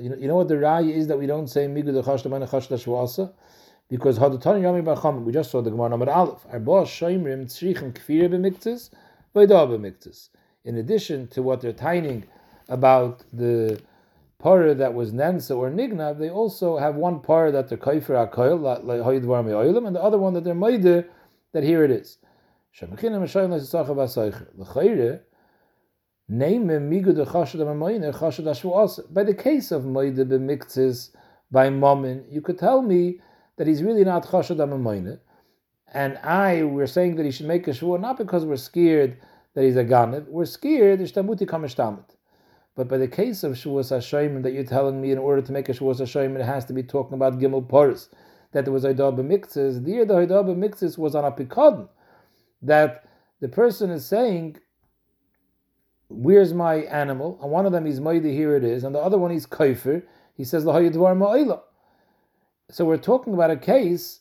you 0.00 0.08
know, 0.08 0.16
you 0.16 0.26
know 0.26 0.36
what 0.36 0.48
the 0.48 0.54
raya 0.54 0.90
is 0.90 1.08
that 1.08 1.18
we 1.18 1.26
don't 1.26 1.48
say 1.48 1.66
Migu 1.66 1.92
the 1.92 2.02
Chashda 2.02 2.30
Mana 2.30 2.46
Chashda? 2.46 3.30
Because 3.90 4.16
had 4.16 4.40
Tani 4.40 4.62
Rami 4.62 4.80
Bar 4.80 5.12
we 5.20 5.30
just 5.30 5.50
saw 5.50 5.60
the 5.60 5.70
Gemara 5.70 5.90
number 5.90 6.10
Aleph. 6.10 6.46
Arba 6.50 6.70
Shoimrim 6.86 7.44
Tzrichim 7.44 7.92
Kfira 7.92 8.30
b'miktzis, 8.30 8.88
Vaida 9.36 9.68
b'miktzis. 9.68 10.30
In 10.64 10.78
addition 10.78 11.28
to 11.28 11.42
what 11.42 11.60
they're 11.60 11.74
tining 11.74 12.24
about 12.70 13.24
the 13.30 13.78
para 14.38 14.74
that 14.74 14.94
was 14.94 15.12
Nansa 15.12 15.54
or 15.54 15.68
Nignav, 15.70 16.18
they 16.18 16.30
also 16.30 16.78
have 16.78 16.94
one 16.94 17.20
para 17.20 17.52
that 17.52 17.68
they're 17.68 17.76
Kaifer 17.76 18.32
HaKoil, 18.32 18.82
like 18.84 19.00
Hayidvar 19.00 19.44
Me'oilim, 19.44 19.86
and 19.86 19.94
the 19.94 20.02
other 20.02 20.16
one 20.16 20.32
that 20.32 20.44
they're 20.44 20.54
Maide, 20.54 21.04
that 21.52 21.62
here 21.62 21.84
it 21.84 21.90
is. 21.90 22.16
Shemachina 22.74 23.20
Meshayim 23.20 23.50
Lesachav 23.50 23.96
HaSaycher. 23.96 24.46
L'chayre, 24.56 25.20
Name 26.28 26.68
Migud 26.68 27.16
HaShu'as. 27.26 29.12
By 29.12 29.24
the 29.24 29.34
case 29.34 29.72
of 29.72 29.84
Maide 29.84 30.16
b'miktzis, 30.16 31.10
by 31.50 31.68
Mammon, 31.68 32.24
you 32.30 32.40
could 32.40 32.58
tell 32.58 32.80
me 32.80 33.20
that 33.56 33.66
he's 33.66 33.82
really 33.82 34.04
not 34.04 34.24
Chashad 34.26 34.56
HaMamayne, 34.56 35.18
and 35.92 36.16
I, 36.18 36.62
we're 36.62 36.86
saying 36.86 37.16
that 37.16 37.26
he 37.26 37.32
should 37.32 37.46
make 37.46 37.68
a 37.68 37.72
shvuah 37.72 38.00
not 38.00 38.16
because 38.16 38.46
we're 38.46 38.56
scared 38.56 39.18
that 39.54 39.64
he's 39.64 39.76
a 39.76 39.84
ganev, 39.84 40.26
we're 40.28 40.46
scared, 40.46 41.00
Ishtamuti 41.00 41.46
Kamishtamit. 41.46 42.16
But 42.74 42.88
by 42.88 42.96
the 42.96 43.08
case 43.08 43.42
of 43.44 43.52
Shavuos 43.52 43.90
Hashem 43.90 44.40
that 44.42 44.52
you're 44.52 44.64
telling 44.64 45.00
me 45.00 45.10
in 45.12 45.18
order 45.18 45.42
to 45.42 45.52
make 45.52 45.68
a 45.68 45.72
Shavuos 45.72 45.98
Hashem, 45.98 46.36
it 46.36 46.44
has 46.44 46.64
to 46.66 46.72
be 46.72 46.82
talking 46.82 47.14
about 47.14 47.38
Gimel 47.38 47.68
Paris, 47.68 48.08
that 48.52 48.64
there 48.64 48.72
was 48.72 48.84
Haidah 48.84 49.14
B'miktzes. 49.14 49.84
There, 49.84 50.06
the 50.06 50.14
Haidah 50.14 50.44
B'miktzes 50.46 50.96
was 50.96 51.14
on 51.14 51.26
a 51.26 51.32
Pikadon, 51.32 51.88
that 52.62 53.04
the 53.40 53.48
person 53.48 53.90
is 53.90 54.06
saying, 54.06 54.56
Where's 56.14 56.52
my 56.52 56.76
animal? 56.76 57.38
And 57.42 57.50
one 57.50 57.66
of 57.66 57.72
them 57.72 57.86
is 57.86 58.00
Maida, 58.00 58.28
here 58.28 58.56
it 58.56 58.64
is, 58.64 58.84
and 58.84 58.94
the 58.94 59.00
other 59.00 59.18
one 59.18 59.30
is 59.30 59.46
Kaifer. 59.46 60.02
He 60.36 60.44
says, 60.44 60.64
Lahayadvar. 60.64 61.60
So 62.70 62.84
we're 62.84 62.96
talking 62.96 63.34
about 63.34 63.50
a 63.50 63.56
case 63.56 64.20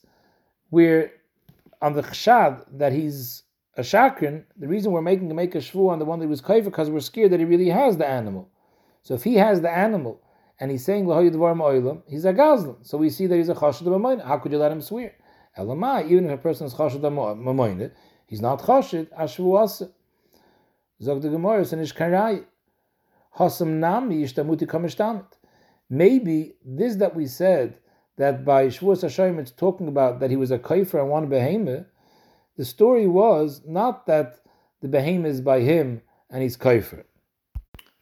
where 0.70 1.12
on 1.82 1.94
the 1.94 2.04
chshad 2.04 2.66
that 2.78 2.94
he's 2.94 3.44
a 3.78 3.82
shakrin, 3.82 4.44
the 4.58 4.68
reason 4.68 4.92
we're 4.92 5.02
making 5.02 5.30
him 5.30 5.36
make 5.36 5.56
a 5.56 5.60
shvu 5.60 5.90
on 5.90 6.00
the 6.00 6.06
one 6.06 6.20
that 6.20 6.28
was 6.28 6.42
kaifer 6.42 6.66
because 6.66 6.90
we're 6.90 7.00
scared 7.00 7.32
that 7.32 7.40
he 7.40 7.46
really 7.46 7.70
has 7.70 7.98
the 7.98 8.08
animal. 8.08 8.50
So 9.04 9.14
if 9.14 9.24
he 9.24 9.36
has 9.36 9.62
the 9.62 9.70
animal 9.70 10.22
and 10.60 10.70
he's 10.70 10.84
saying 10.84 11.06
lahoyidvar 11.06 12.04
he's 12.08 12.26
a 12.26 12.34
gazlan. 12.34 12.86
So 12.86 12.98
we 12.98 13.10
see 13.10 13.28
that 13.28 13.36
he's 13.36 13.50
a 13.50 13.56
chashad. 13.56 14.26
How 14.26 14.38
could 14.38 14.52
you 14.52 14.58
let 14.58 14.72
him 14.72 14.82
swear? 14.82 15.14
Elamai, 15.58 16.06
even 16.10 16.26
if 16.26 16.32
a 16.32 16.38
person 16.38 16.68
is 16.68 16.74
chashad 16.74 17.92
he's 18.28 18.42
not 18.42 18.62
chashad 18.62 19.08
ashvu 19.18 19.60
asa. 19.60 19.90
Gemara, 21.02 21.62
karai. 21.62 22.46
Hasam 23.38 23.80
nami 23.80 24.24
kamishtamit. 24.24 25.26
Maybe 25.90 26.56
this 26.66 26.96
that 26.98 27.16
we 27.16 27.28
said 27.28 27.78
that 28.18 28.46
by 28.46 28.68
Shavuos 28.68 29.02
Hashem 29.02 29.40
it's 29.40 29.52
talking 29.52 29.88
about 29.88 30.20
that 30.20 30.30
he 30.30 30.36
was 30.36 30.52
a 30.52 30.60
kaifer 30.60 31.00
and 31.00 31.10
one 31.10 31.28
behemoth 31.28 31.86
the 32.58 32.66
story 32.66 33.08
was 33.08 33.62
not 33.66 34.06
that 34.08 34.40
the 34.82 34.88
behemoth 34.88 35.32
is 35.32 35.42
by 35.42 35.62
him 35.62 36.02
and 36.30 36.44
he's 36.44 36.58
kaifer. 36.58 37.06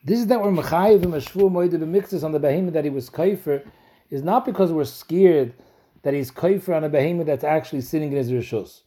This 0.03 0.19
is 0.19 0.27
that 0.27 0.41
we're 0.41 0.51
mechayiv 0.51 1.03
him 1.03 1.13
a 1.13 1.17
shvu 1.17 1.49
moide 1.49 2.23
on 2.23 2.31
the 2.31 2.39
behemoth 2.39 2.73
that 2.73 2.83
he 2.83 2.89
was 2.89 3.09
kaifer 3.09 3.65
is 4.09 4.23
not 4.23 4.45
because 4.45 4.71
we're 4.71 4.85
scared 4.85 5.53
that 6.01 6.13
he's 6.13 6.31
kaifer 6.31 6.75
on 6.75 6.83
a 6.83 6.89
behemoth 6.89 7.27
that's 7.27 7.43
actually 7.43 7.81
sitting 7.81 8.11
in 8.11 8.17
his 8.17 8.31
rishus. 8.31 8.81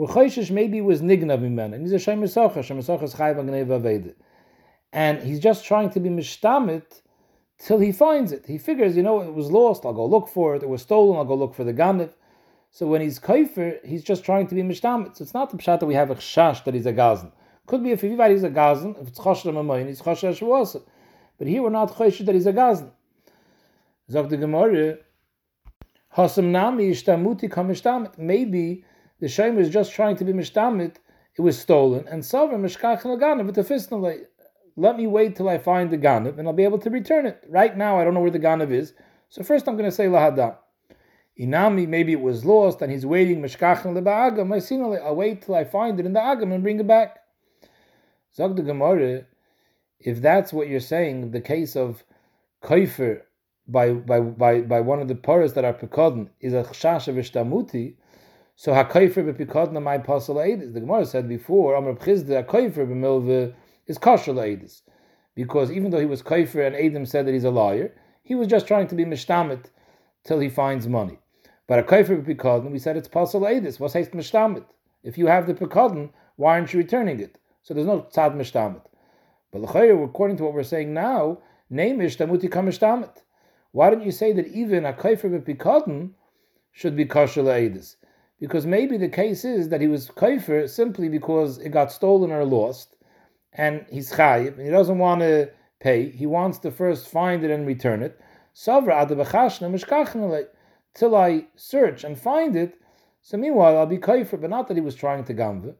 We're 0.00 0.30
maybe 0.50 0.80
was 0.80 1.02
nignav 1.02 1.44
iman 1.44 1.74
and 1.74 1.82
he's 1.82 1.92
a 1.92 1.98
shem 1.98 2.22
misacha 2.22 2.64
shem 2.64 2.78
is 2.78 2.86
chayiv 2.86 3.36
agnev 3.36 4.14
and 4.94 5.22
he's 5.22 5.38
just 5.38 5.62
trying 5.62 5.90
to 5.90 6.00
be 6.00 6.08
mishtamit 6.08 7.02
till 7.58 7.80
he 7.80 7.92
finds 7.92 8.32
it. 8.32 8.46
He 8.46 8.56
figures, 8.56 8.96
you 8.96 9.02
know, 9.02 9.20
it 9.20 9.34
was 9.34 9.50
lost. 9.50 9.84
I'll 9.84 9.92
go 9.92 10.06
look 10.06 10.28
for 10.28 10.56
it. 10.56 10.62
It 10.62 10.70
was 10.70 10.80
stolen. 10.80 11.18
I'll 11.18 11.26
go 11.26 11.34
look 11.34 11.52
for 11.54 11.64
the 11.64 11.74
ganif. 11.74 12.14
So 12.70 12.86
when 12.86 13.02
he's 13.02 13.18
kaifer, 13.18 13.84
he's 13.84 14.02
just 14.02 14.24
trying 14.24 14.46
to 14.46 14.54
be 14.54 14.62
mishtamit. 14.62 15.18
So 15.18 15.22
it's 15.22 15.34
not 15.34 15.50
the 15.50 15.58
pshat 15.58 15.80
that 15.80 15.86
we 15.86 15.92
have 15.92 16.10
a 16.10 16.14
chash 16.14 16.64
that 16.64 16.72
he's 16.72 16.86
a 16.86 16.94
gazan. 16.94 17.30
Could 17.66 17.82
be 17.82 17.90
if 17.90 18.00
he's 18.00 18.42
a 18.42 18.48
gazan, 18.48 18.96
if 19.02 19.08
it's 19.08 19.18
chosher 19.18 19.52
mamoyin, 19.52 19.86
he's 19.86 20.00
chosher 20.00 20.30
shwasa. 20.30 20.82
But 21.36 21.46
here 21.46 21.62
we're 21.62 21.68
not 21.68 21.94
chosher 21.94 22.24
that 22.24 22.34
he's 22.34 22.46
a 22.46 22.54
gazan. 22.54 22.90
Zog 24.10 24.30
the 24.30 24.38
Gemara, 24.38 24.96
hasam 26.16 26.44
nami 26.44 26.90
ishtamuti 26.90 27.50
kamishtamit. 27.50 28.16
Maybe 28.16 28.86
the 29.20 29.28
shem 29.28 29.56
was 29.56 29.70
just 29.70 29.92
trying 29.92 30.16
to 30.16 30.24
be 30.24 30.32
mishtamit, 30.32 30.96
it 31.36 31.42
was 31.42 31.58
stolen, 31.58 32.06
and 32.08 32.22
Savra 32.22 32.54
mishkach 32.54 33.02
laganav 33.02 33.52
fisnalay. 33.52 34.24
Let 34.76 34.96
me 34.96 35.06
wait 35.06 35.36
till 35.36 35.48
I 35.48 35.58
find 35.58 35.90
the 35.90 35.98
ganav, 35.98 36.38
and 36.38 36.48
I'll 36.48 36.54
be 36.54 36.64
able 36.64 36.78
to 36.78 36.90
return 36.90 37.26
it. 37.26 37.44
Right 37.48 37.76
now, 37.76 37.98
I 37.98 38.04
don't 38.04 38.14
know 38.14 38.20
where 38.20 38.30
the 38.30 38.38
ganav 38.38 38.70
is. 38.70 38.94
So 39.28 39.42
first 39.42 39.68
I'm 39.68 39.76
going 39.76 39.88
to 39.88 39.94
say 39.94 40.06
lahadam. 40.06 40.56
Inami, 41.38 41.88
maybe 41.88 42.12
it 42.12 42.20
was 42.20 42.44
lost 42.44 42.82
and 42.82 42.92
he's 42.92 43.06
waiting, 43.06 43.40
Meshkachan 43.40 43.96
leba'agam, 43.96 45.00
I'll 45.02 45.16
wait 45.16 45.42
till 45.42 45.54
I 45.54 45.64
find 45.64 45.98
it 45.98 46.04
in 46.04 46.12
the 46.12 46.20
agam 46.20 46.52
and 46.52 46.62
bring 46.62 46.78
it 46.80 46.86
back. 46.86 47.20
Zog 48.34 48.56
the 48.56 48.62
Gemara, 48.62 49.24
if 49.98 50.20
that's 50.20 50.52
what 50.52 50.68
you're 50.68 50.80
saying, 50.80 51.30
the 51.30 51.40
case 51.40 51.76
of 51.76 52.04
Kaifer 52.62 53.22
by, 53.66 53.92
by, 53.92 54.20
by, 54.20 54.60
by 54.60 54.80
one 54.80 55.00
of 55.00 55.08
the 55.08 55.14
paras 55.14 55.54
that 55.54 55.64
are 55.64 55.72
Pekodin 55.72 56.28
is 56.40 56.52
a 56.52 56.62
Chshash 56.62 57.08
of 57.08 57.16
Ishtamuti, 57.16 57.94
so 58.60 58.72
HaKaifer 58.72 59.32
bePekodin 59.32 59.82
my 59.82 59.96
Pasal 59.96 60.36
Eidis. 60.36 60.74
The 60.74 60.80
Gemara 60.80 61.06
said 61.06 61.26
before, 61.26 61.74
Amr 61.76 61.94
B'chizda, 61.94 62.44
HaKaifer 62.44 62.86
b'milve 62.86 63.54
is 63.86 63.96
Kashal 63.96 64.34
Eidis. 64.34 64.82
Because 65.34 65.72
even 65.72 65.90
though 65.90 65.98
he 65.98 66.04
was 66.04 66.22
Kaifer 66.22 66.66
and 66.66 66.76
Adam 66.76 67.06
said 67.06 67.26
that 67.26 67.32
he's 67.32 67.44
a 67.44 67.50
liar, 67.50 67.94
he 68.22 68.34
was 68.34 68.46
just 68.46 68.66
trying 68.66 68.86
to 68.88 68.94
be 68.94 69.06
Mishtamit 69.06 69.70
till 70.24 70.40
he 70.40 70.50
finds 70.50 70.86
money. 70.86 71.18
But 71.68 71.78
a 71.78 71.82
kaifer 71.82 72.22
pekadon, 72.22 72.70
we 72.70 72.78
said 72.78 72.98
it's 72.98 73.08
pasal 73.08 73.48
edis. 73.48 73.80
What's 73.80 73.94
haste 73.94 74.10
mishtamit? 74.10 74.66
If 75.02 75.16
you 75.16 75.28
have 75.28 75.46
the 75.46 75.54
pekadon, 75.54 76.10
why 76.36 76.58
aren't 76.58 76.74
you 76.74 76.80
returning 76.80 77.18
it? 77.18 77.38
So 77.62 77.72
there's 77.72 77.86
no 77.86 78.08
tzad 78.14 78.36
mishtamit. 78.36 78.84
But 79.52 79.62
l'chayr, 79.62 80.04
according 80.04 80.36
to 80.36 80.44
what 80.44 80.52
we're 80.52 80.64
saying 80.64 80.92
now, 80.92 81.38
name 81.70 82.00
ishtamuti 82.00 82.50
kamishtamit. 82.50 83.22
Why 83.72 83.88
don't 83.88 84.04
you 84.04 84.12
say 84.12 84.34
that 84.34 84.48
even 84.48 84.84
a 84.84 84.92
kaifer 84.92 85.40
pekadon 85.40 86.10
should 86.72 86.94
be 86.94 87.06
kosher 87.06 87.44
edis? 87.44 87.96
Because 88.40 88.66
maybe 88.66 88.96
the 88.96 89.08
case 89.08 89.44
is 89.44 89.68
that 89.68 89.80
he 89.80 89.86
was 89.86 90.08
kaifer 90.08 90.68
simply 90.68 91.08
because 91.08 91.58
it 91.58 91.68
got 91.68 91.92
stolen 91.92 92.32
or 92.32 92.44
lost, 92.44 92.96
and 93.52 93.84
he's 93.90 94.10
chayiv, 94.12 94.56
and 94.56 94.66
he 94.66 94.70
doesn't 94.70 94.98
want 94.98 95.20
to 95.20 95.50
pay. 95.78 96.10
He 96.10 96.26
wants 96.26 96.58
to 96.60 96.70
first 96.70 97.08
find 97.08 97.44
it 97.44 97.50
and 97.50 97.66
return 97.66 98.02
it. 98.02 98.18
Till 100.92 101.14
I 101.14 101.46
search 101.54 102.04
and 102.04 102.18
find 102.18 102.56
it. 102.56 102.80
So 103.22 103.36
meanwhile, 103.36 103.76
I'll 103.76 103.86
be 103.86 103.98
kaifer, 103.98 104.40
but 104.40 104.50
not 104.50 104.66
that 104.68 104.76
he 104.76 104.80
was 104.80 104.94
trying 104.94 105.24
to 105.24 105.34
gamve. 105.34 105.74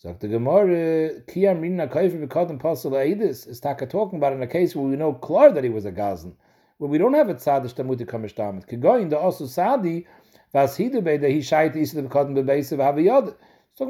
Sagt 0.00 0.20
the 0.20 0.28
Gemara, 0.28 1.22
Kiyam 1.22 1.60
Rina 1.60 1.88
Kaifer 1.88 2.24
Bekadim 2.24 2.60
Pasal 2.60 2.92
Aidis 2.92 3.48
is 3.48 3.58
Taka 3.58 3.84
talking 3.84 4.18
about 4.18 4.32
in 4.32 4.40
a 4.40 4.46
case 4.46 4.76
where 4.76 4.86
we 4.86 4.94
know 4.94 5.12
klar 5.12 5.50
that 5.50 5.64
he 5.64 5.70
was 5.70 5.86
a 5.86 5.90
Gazan, 5.90 6.36
where 6.76 6.88
we 6.88 6.98
don't 6.98 7.14
have 7.14 7.28
a 7.28 7.34
tzadish 7.34 7.74
tamuti 7.74 8.06
kamish 8.06 8.34
damet. 8.34 8.64
Kegoyin 8.68 9.10
the 9.10 9.18
also 9.18 9.46
sadi 9.46 10.06
Talking 10.52 10.96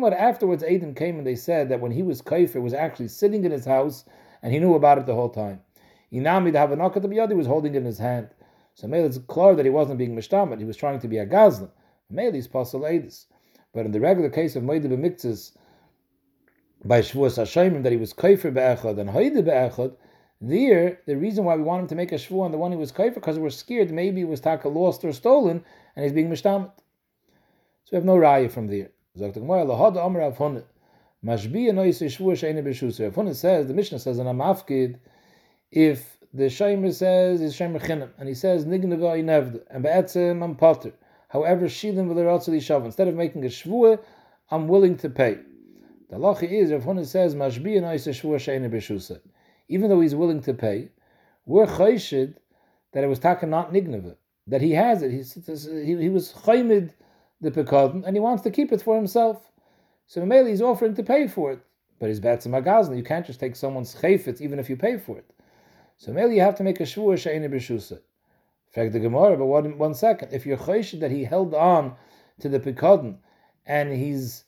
about 0.05 0.13
afterwards, 0.13 0.63
Adam 0.63 0.95
came 0.95 1.19
and 1.19 1.27
they 1.27 1.35
said 1.35 1.69
that 1.69 1.81
when 1.81 1.93
he 1.93 2.03
was 2.03 2.21
kaifer, 2.21 2.61
was 2.61 2.75
actually 2.75 3.09
sitting 3.09 3.45
in 3.45 3.53
his 3.53 3.65
house 3.65 4.05
and 4.43 4.53
he 4.53 4.59
knew 4.59 4.75
about 4.75 4.99
it 4.99 5.07
the 5.07 5.15
whole 5.15 5.31
time. 5.31 5.61
Inami 6.13 6.53
the 6.53 7.35
was 7.37 7.47
holding 7.47 7.75
it 7.75 7.79
in 7.79 7.85
his 7.85 7.99
hand. 7.99 8.29
So 8.75 8.87
maybe 8.87 9.07
it's 9.07 9.19
clear 9.19 9.55
that 9.55 9.65
he 9.65 9.71
wasn't 9.71 9.99
being 9.99 10.15
mishtamet, 10.17 10.59
he 10.59 10.65
was 10.65 10.77
trying 10.77 11.01
to 11.01 11.09
be 11.09 11.19
a 11.19 11.27
gazlan. 11.27 11.71
He's 12.33 12.49
possible 12.49 12.87
edis. 12.87 13.27
But 13.75 13.87
in 13.87 13.93
the 13.93 14.01
regular 14.01 14.31
case 14.31 14.57
of 14.57 14.63
Moide 14.63 14.87
b'miktzes, 14.87 15.53
by 16.85 17.01
Shavuos 17.01 17.37
Hashem, 17.37 17.83
that 17.83 17.93
he 17.93 17.99
was 17.99 18.13
kaifer 18.13 18.53
be'echad 18.53 18.99
and 18.99 19.11
hoide 19.11 19.45
be'echad, 19.45 19.97
there, 20.41 21.01
the 21.07 21.17
reason 21.17 21.45
why 21.45 21.57
we 21.57 21.65
want 21.65 21.83
him 21.83 21.89
to 21.89 21.97
make 21.97 22.13
a 22.13 22.15
shvu 22.15 22.41
on 22.41 22.53
the 22.53 22.59
one 22.59 22.71
he 22.71 22.79
was 22.79 22.93
kaifer, 22.93 23.15
because 23.15 23.39
we're 23.39 23.51
scared 23.51 23.91
maybe 23.91 24.21
it 24.21 24.29
was 24.29 24.41
taka 24.41 24.69
lost 24.69 25.05
or 25.05 25.13
stolen, 25.13 25.65
and 25.99 26.05
he's 26.05 26.13
being 26.13 26.31
mishtamet. 26.31 26.71
So 27.83 27.91
we 27.91 27.97
have 27.97 28.05
no 28.05 28.15
raya 28.15 28.49
from 28.49 28.69
there. 28.69 28.91
Mashbi 29.19 30.55
says, 33.35 33.67
the 33.67 33.75
Mishnah 33.75 33.99
says 33.99 34.19
in 34.21 34.29
a 34.29 34.33
mafkid, 34.33 35.01
if 35.73 36.19
the 36.33 36.45
Shomer 36.45 36.95
says 36.95 37.41
is 37.41 37.57
Shomer 37.57 37.83
Chinam, 37.83 38.11
and 38.17 38.29
he 38.29 38.37
says 38.37 38.65
Nignava 38.65 39.21
Nevd, 39.25 39.61
and 39.71 39.83
Be'etzim 39.83 40.45
I'm 40.45 40.55
Potter. 40.55 40.93
However, 41.31 41.67
Shilim 41.67 42.07
V'Leratzali 42.07 42.59
Shav, 42.59 42.85
instead 42.85 43.09
of 43.09 43.17
making 43.17 43.45
a 43.45 43.49
Shvua, 43.49 43.99
I'm 44.53 44.69
willing 44.69 44.97
to 44.99 45.11
pay. 45.11 45.39
The 46.11 46.17
halacha 46.17 46.45
is, 46.45 46.71
Rav 46.71 46.85
Huna 46.85 47.07
says, 47.07 47.35
Mashbi 47.35 47.77
and 47.77 47.93
Isa 47.93 48.11
Shvua 48.11 48.37
Sheina 48.37 49.21
Even 49.69 49.91
though 49.91 50.01
he's 50.01 50.15
willing 50.15 50.43
to 50.43 50.55
pay, 50.55 50.91
we're 51.45 51.67
chayshid 51.67 52.37
that 52.93 53.03
it 53.03 53.09
was 53.09 53.19
taka 53.19 53.47
not 53.47 53.73
nignava, 53.73 54.15
that 54.49 54.61
he 54.61 54.73
has 54.73 55.03
it. 55.03 55.11
He's, 55.11 55.35
he, 55.35 55.97
he 55.97 56.09
was 56.09 56.33
chaymid 56.33 56.93
the 57.41 57.51
pekadon, 57.51 58.05
and 58.05 58.17
he 58.17 58.21
wants 58.21 58.43
to 58.43 58.51
keep 58.51 58.73
it 58.73 58.83
for 58.83 58.97
himself. 58.97 59.53
So 60.07 60.21
Mameli 60.23 60.51
he's 60.51 60.63
offering 60.63 60.95
to 60.95 61.03
pay 61.03 61.29
for 61.29 61.53
it, 61.53 61.61
but 62.01 62.09
he's 62.09 62.21
betzim 62.21 62.61
agazna. 62.61 62.97
You 62.97 63.05
can't 63.05 63.27
just 63.27 63.41
take 63.41 63.55
someone's 63.55 63.95
chayfetz 63.95 64.41
even 64.41 64.59
if 64.59 64.69
you 64.69 64.77
pay 64.77 64.99
for 64.99 65.19
it. 65.19 65.31
So 65.97 66.13
Mameli 66.13 66.37
you 66.37 66.41
have 66.41 66.57
to 66.57 66.65
make 66.65 66.81
a 66.81 66.85
shvur 66.85 67.19
she'ene 67.19 67.49
b'shusa. 67.49 67.93
In 67.93 68.73
fact, 68.73 68.93
the 68.93 69.01
Gemara, 69.01 69.37
but 69.37 69.47
one, 69.47 69.79
one 69.79 69.95
second, 69.95 70.33
if 70.33 70.45
you're 70.45 70.57
chayshid 70.57 71.01
that 71.01 71.11
he 71.11 71.25
held 71.25 71.55
on 71.55 71.95
to 72.41 72.49
the 72.49 72.61
pekadon, 72.61 73.17
and 73.67 73.93
he's 73.93 74.45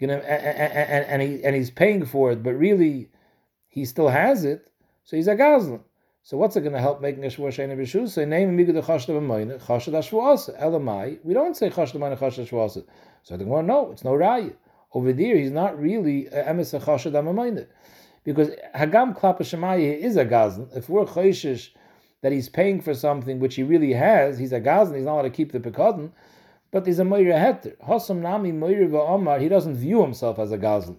gonna 0.00 0.14
and, 0.14 0.24
and, 0.24 1.04
and, 1.06 1.22
he, 1.22 1.44
and 1.44 1.56
he's 1.56 1.70
paying 1.70 2.04
for 2.04 2.30
it, 2.32 2.42
but 2.42 2.52
really 2.52 3.10
he 3.68 3.84
still 3.84 4.08
has 4.08 4.44
it, 4.44 4.70
so 5.04 5.16
he's 5.16 5.28
a 5.28 5.34
gazlan. 5.34 5.80
So 6.28 6.36
what's 6.36 6.56
it 6.56 6.60
going 6.60 6.74
to 6.74 6.78
help 6.78 7.00
making 7.00 7.24
a 7.24 7.28
shvua 7.28 7.48
sheni 7.48 7.74
b'shus? 7.74 8.10
So 8.10 8.24
name 8.26 8.54
the 8.54 8.64
chashda 8.82 9.18
b'mayne 9.18 9.58
chashda 9.62 9.94
ashvuasa 9.94 10.62
elamai. 10.62 11.18
We 11.24 11.32
don't 11.32 11.56
say 11.56 11.70
chashda 11.70 11.94
b'mayne 11.94 12.18
chashda 12.18 12.46
ashvuasa. 12.46 12.84
So 13.22 13.38
the 13.38 13.44
Gemara, 13.44 13.62
no, 13.62 13.92
it's 13.92 14.04
no 14.04 14.10
raya. 14.10 14.52
Over 14.92 15.14
there, 15.14 15.38
he's 15.38 15.50
not 15.50 15.80
really 15.80 16.28
uh, 16.28 16.52
emes 16.52 16.74
a 16.74 16.84
chashda 16.84 17.12
b'mayne 17.12 17.66
because 18.24 18.50
hagam 18.76 19.18
klapa 19.18 19.40
shemaya 19.40 19.98
is 19.98 20.18
a 20.18 20.26
gazan. 20.26 20.68
If 20.76 20.90
we're 20.90 21.06
chayshish 21.06 21.70
that 22.20 22.30
he's 22.30 22.50
paying 22.50 22.82
for 22.82 22.92
something 22.92 23.40
which 23.40 23.54
he 23.54 23.62
really 23.62 23.94
has, 23.94 24.38
he's 24.38 24.52
a 24.52 24.60
gazan. 24.60 24.96
He's 24.96 25.06
not 25.06 25.12
allowed 25.12 25.22
to 25.22 25.30
keep 25.30 25.52
the 25.52 25.60
pekadon. 25.60 26.10
But 26.70 26.86
he's 26.86 26.98
a 26.98 27.06
moira 27.06 27.36
heter. 27.36 27.74
Hosam 27.78 28.20
nami 28.20 28.52
moira 28.52 28.86
v'omar. 28.86 29.40
He 29.40 29.48
doesn't 29.48 29.76
view 29.76 30.02
himself 30.02 30.38
as 30.38 30.52
a 30.52 30.58
gazan 30.58 30.98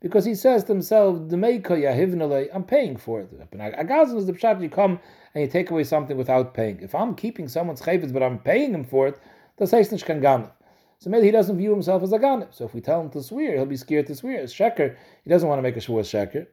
because 0.00 0.24
he 0.24 0.34
says 0.34 0.64
to 0.64 0.72
himself, 0.72 1.16
I'm 1.32 2.64
paying 2.64 2.96
for 2.96 3.20
it. 3.20 3.30
A 3.52 3.84
gazan 3.84 4.18
is 4.18 4.26
the 4.26 4.32
pshat 4.32 4.60
you 4.62 4.68
come 4.68 5.00
and 5.34 5.42
you 5.42 5.48
take 5.48 5.70
away 5.70 5.84
something 5.84 6.16
without 6.16 6.52
paying. 6.54 6.80
If 6.80 6.94
I'm 6.94 7.14
keeping 7.14 7.48
someone's 7.48 7.80
chayvitz 7.80 8.12
but 8.12 8.22
I'm 8.22 8.38
paying 8.38 8.74
him 8.74 8.84
for 8.84 9.08
it, 9.08 9.18
the 9.56 9.64
nicht 9.64 10.04
kan 10.04 10.20
ganef. 10.20 10.50
So 10.98 11.10
maybe 11.10 11.26
he 11.26 11.30
doesn't 11.30 11.56
view 11.56 11.70
himself 11.70 12.02
as 12.02 12.12
a 12.12 12.18
ganef. 12.18 12.54
So 12.54 12.64
if 12.64 12.74
we 12.74 12.80
tell 12.80 13.00
him 13.00 13.10
to 13.10 13.22
swear, 13.22 13.54
he'll 13.56 13.66
be 13.66 13.76
scared 13.76 14.06
to 14.08 14.14
swear. 14.14 14.40
As 14.40 14.52
sheker, 14.52 14.96
he 15.24 15.30
doesn't 15.30 15.48
want 15.48 15.58
to 15.58 15.62
make 15.62 15.76
a 15.76 15.80
shvur 15.80 16.02
sheker. 16.02 16.46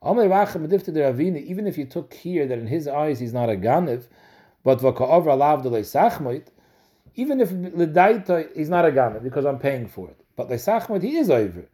Even 0.00 1.66
if 1.66 1.78
you 1.78 1.84
took 1.86 2.14
here 2.14 2.46
that 2.46 2.58
in 2.58 2.66
his 2.66 2.86
eyes 2.86 3.18
he's 3.18 3.32
not 3.32 3.50
a 3.50 3.56
ganef, 3.56 4.06
but 4.62 4.80
even 7.14 7.40
if 7.40 7.50
he's 7.50 8.68
not 8.68 8.84
a 8.84 8.92
ganef 8.92 9.22
because 9.22 9.44
I'm 9.44 9.58
paying 9.58 9.88
for 9.88 10.08
it, 10.10 10.20
but 10.36 10.48
he 11.02 11.16
is 11.16 11.30
over 11.30 11.66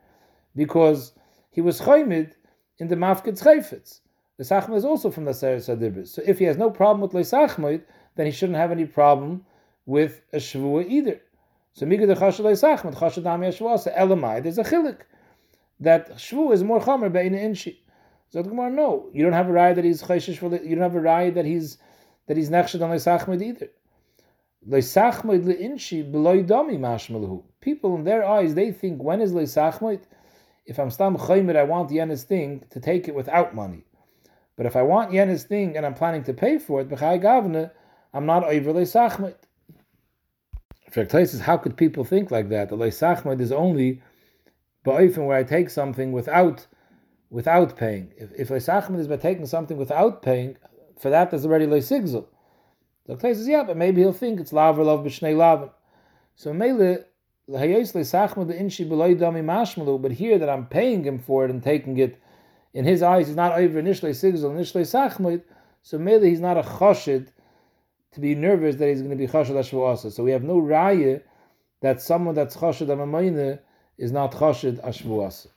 because 0.54 1.12
he 1.50 1.60
was 1.60 1.80
chaymid 1.80 2.32
in 2.78 2.88
the 2.88 2.96
mafkid 2.96 3.40
chayfetz. 3.40 4.00
The 4.36 4.44
sachmid 4.44 4.76
is 4.76 4.84
also 4.84 5.10
from 5.10 5.24
the 5.24 5.32
Seres 5.32 5.68
Adibris. 5.68 6.08
So 6.08 6.22
if 6.26 6.38
he 6.40 6.44
has 6.46 6.56
no 6.56 6.68
problem 6.68 7.00
with 7.00 7.12
leisachmid, 7.12 7.82
then 8.16 8.26
he 8.26 8.32
shouldn't 8.32 8.58
have 8.58 8.72
any 8.72 8.84
problem 8.84 9.44
with 9.86 10.22
a 10.32 10.38
shvua 10.38 10.88
either. 10.88 11.20
So 11.74 11.86
migad 11.86 12.08
the 12.08 12.14
chashad 12.14 12.40
leisachmid, 12.40 12.96
chashad 12.96 13.26
ami 13.26 13.48
shvua, 13.48 13.78
so 13.78 13.92
elamai, 13.92 14.42
there's 14.42 14.58
a 14.58 14.64
chilik. 14.64 14.98
That 15.78 16.16
shvua 16.16 16.52
is 16.52 16.64
more 16.64 16.80
chamer 16.80 17.12
be'ina 17.12 17.38
inshi. 17.38 17.76
So 18.30 18.42
the 18.42 18.48
Gemara, 18.48 18.70
no, 18.70 19.08
you 19.12 19.22
don't 19.22 19.34
have 19.34 19.48
a 19.48 19.52
raya 19.52 19.76
that 19.76 19.84
he's 19.84 20.02
chayshish 20.02 20.38
for, 20.38 20.50
you 20.50 20.74
don't 20.74 20.82
have 20.82 20.96
a 20.96 21.00
raya 21.00 21.32
that 21.34 21.44
he's, 21.44 21.78
that 22.26 22.36
he's 22.36 22.50
nechshad 22.50 22.82
on 22.82 22.90
leisachmid 22.90 23.40
either. 23.40 23.68
Leisachmid 24.68 25.44
le'inshi 25.44 26.10
beloy 26.10 26.42
dami 26.42 26.76
mashmalahu. 26.78 27.44
People 27.60 27.94
in 27.94 28.02
their 28.02 28.24
eyes, 28.24 28.54
they 28.54 28.72
think, 28.72 29.00
when 29.00 29.20
is 29.20 29.32
leisachmid? 29.32 30.00
If 30.66 30.78
I'm 30.78 30.90
stam 30.90 31.16
chaymer, 31.16 31.56
I 31.56 31.64
want 31.64 31.90
Yena's 31.90 32.24
thing 32.24 32.64
to 32.70 32.80
take 32.80 33.08
it 33.08 33.14
without 33.14 33.54
money. 33.54 33.84
But 34.56 34.66
if 34.66 34.76
I 34.76 34.82
want 34.82 35.12
Yena's 35.12 35.44
thing 35.44 35.76
and 35.76 35.84
I'm 35.84 35.94
planning 35.94 36.24
to 36.24 36.34
pay 36.34 36.58
for 36.58 36.80
it, 36.80 36.88
b'chai 36.88 37.22
gavne, 37.22 37.70
I'm 38.12 38.26
not 38.26 38.44
overly 38.44 38.84
sachmet. 38.84 39.36
says, 40.92 41.40
how 41.40 41.56
could 41.56 41.76
people 41.76 42.04
think 42.04 42.30
like 42.30 42.48
that? 42.50 42.68
The 42.68 42.76
leisachmet 42.76 43.40
is 43.40 43.52
only 43.52 44.00
ba'ifin 44.86 45.26
where 45.26 45.38
I 45.38 45.42
take 45.42 45.70
something 45.70 46.12
without 46.12 46.66
without 47.30 47.76
paying. 47.76 48.12
If 48.16 48.32
if 48.38 48.48
leisachmet 48.48 49.00
is 49.00 49.08
by 49.08 49.16
taking 49.16 49.46
something 49.46 49.76
without 49.76 50.22
paying, 50.22 50.56
for 50.98 51.10
that 51.10 51.30
there's 51.30 51.44
already 51.44 51.66
leisigzel. 51.66 52.26
The 53.06 53.18
says, 53.18 53.46
yeah, 53.46 53.64
but 53.64 53.76
maybe 53.76 54.00
he'll 54.00 54.14
think 54.14 54.40
it's 54.40 54.52
lav 54.52 54.78
or 54.78 54.84
love 54.84 55.04
b'shnei 55.04 55.36
lavin. 55.36 55.70
So 56.36 56.54
mele 56.54 57.04
but 57.46 57.60
here 57.60 57.84
that 60.38 60.48
I'm 60.48 60.66
paying 60.66 61.04
him 61.04 61.18
for 61.18 61.44
it 61.44 61.50
and 61.50 61.62
taking 61.62 61.98
it, 61.98 62.18
in 62.72 62.84
his 62.84 63.02
eyes 63.02 63.26
he's 63.26 63.36
not 63.36 63.52
over 63.52 63.78
initially 63.78 64.12
sigzal, 64.12 64.50
initially 64.54 64.84
sachmid, 64.84 65.42
so 65.82 65.98
maybe 65.98 66.30
he's 66.30 66.40
not 66.40 66.56
a 66.56 66.62
chashid 66.62 67.28
to 68.12 68.20
be 68.20 68.34
nervous 68.34 68.76
that 68.76 68.88
he's 68.88 69.02
going 69.02 69.10
to 69.10 69.16
be 69.16 69.26
chashid 69.26 69.50
ashvuasa. 69.50 70.10
So 70.10 70.24
we 70.24 70.30
have 70.30 70.42
no 70.42 70.56
raya 70.56 71.20
that 71.82 72.00
someone 72.00 72.34
that's 72.34 72.56
chashid 72.56 72.88
amamayne 72.88 73.58
is 73.98 74.10
not 74.10 74.32
chashid 74.32 74.82
ashvuasa. 74.82 75.48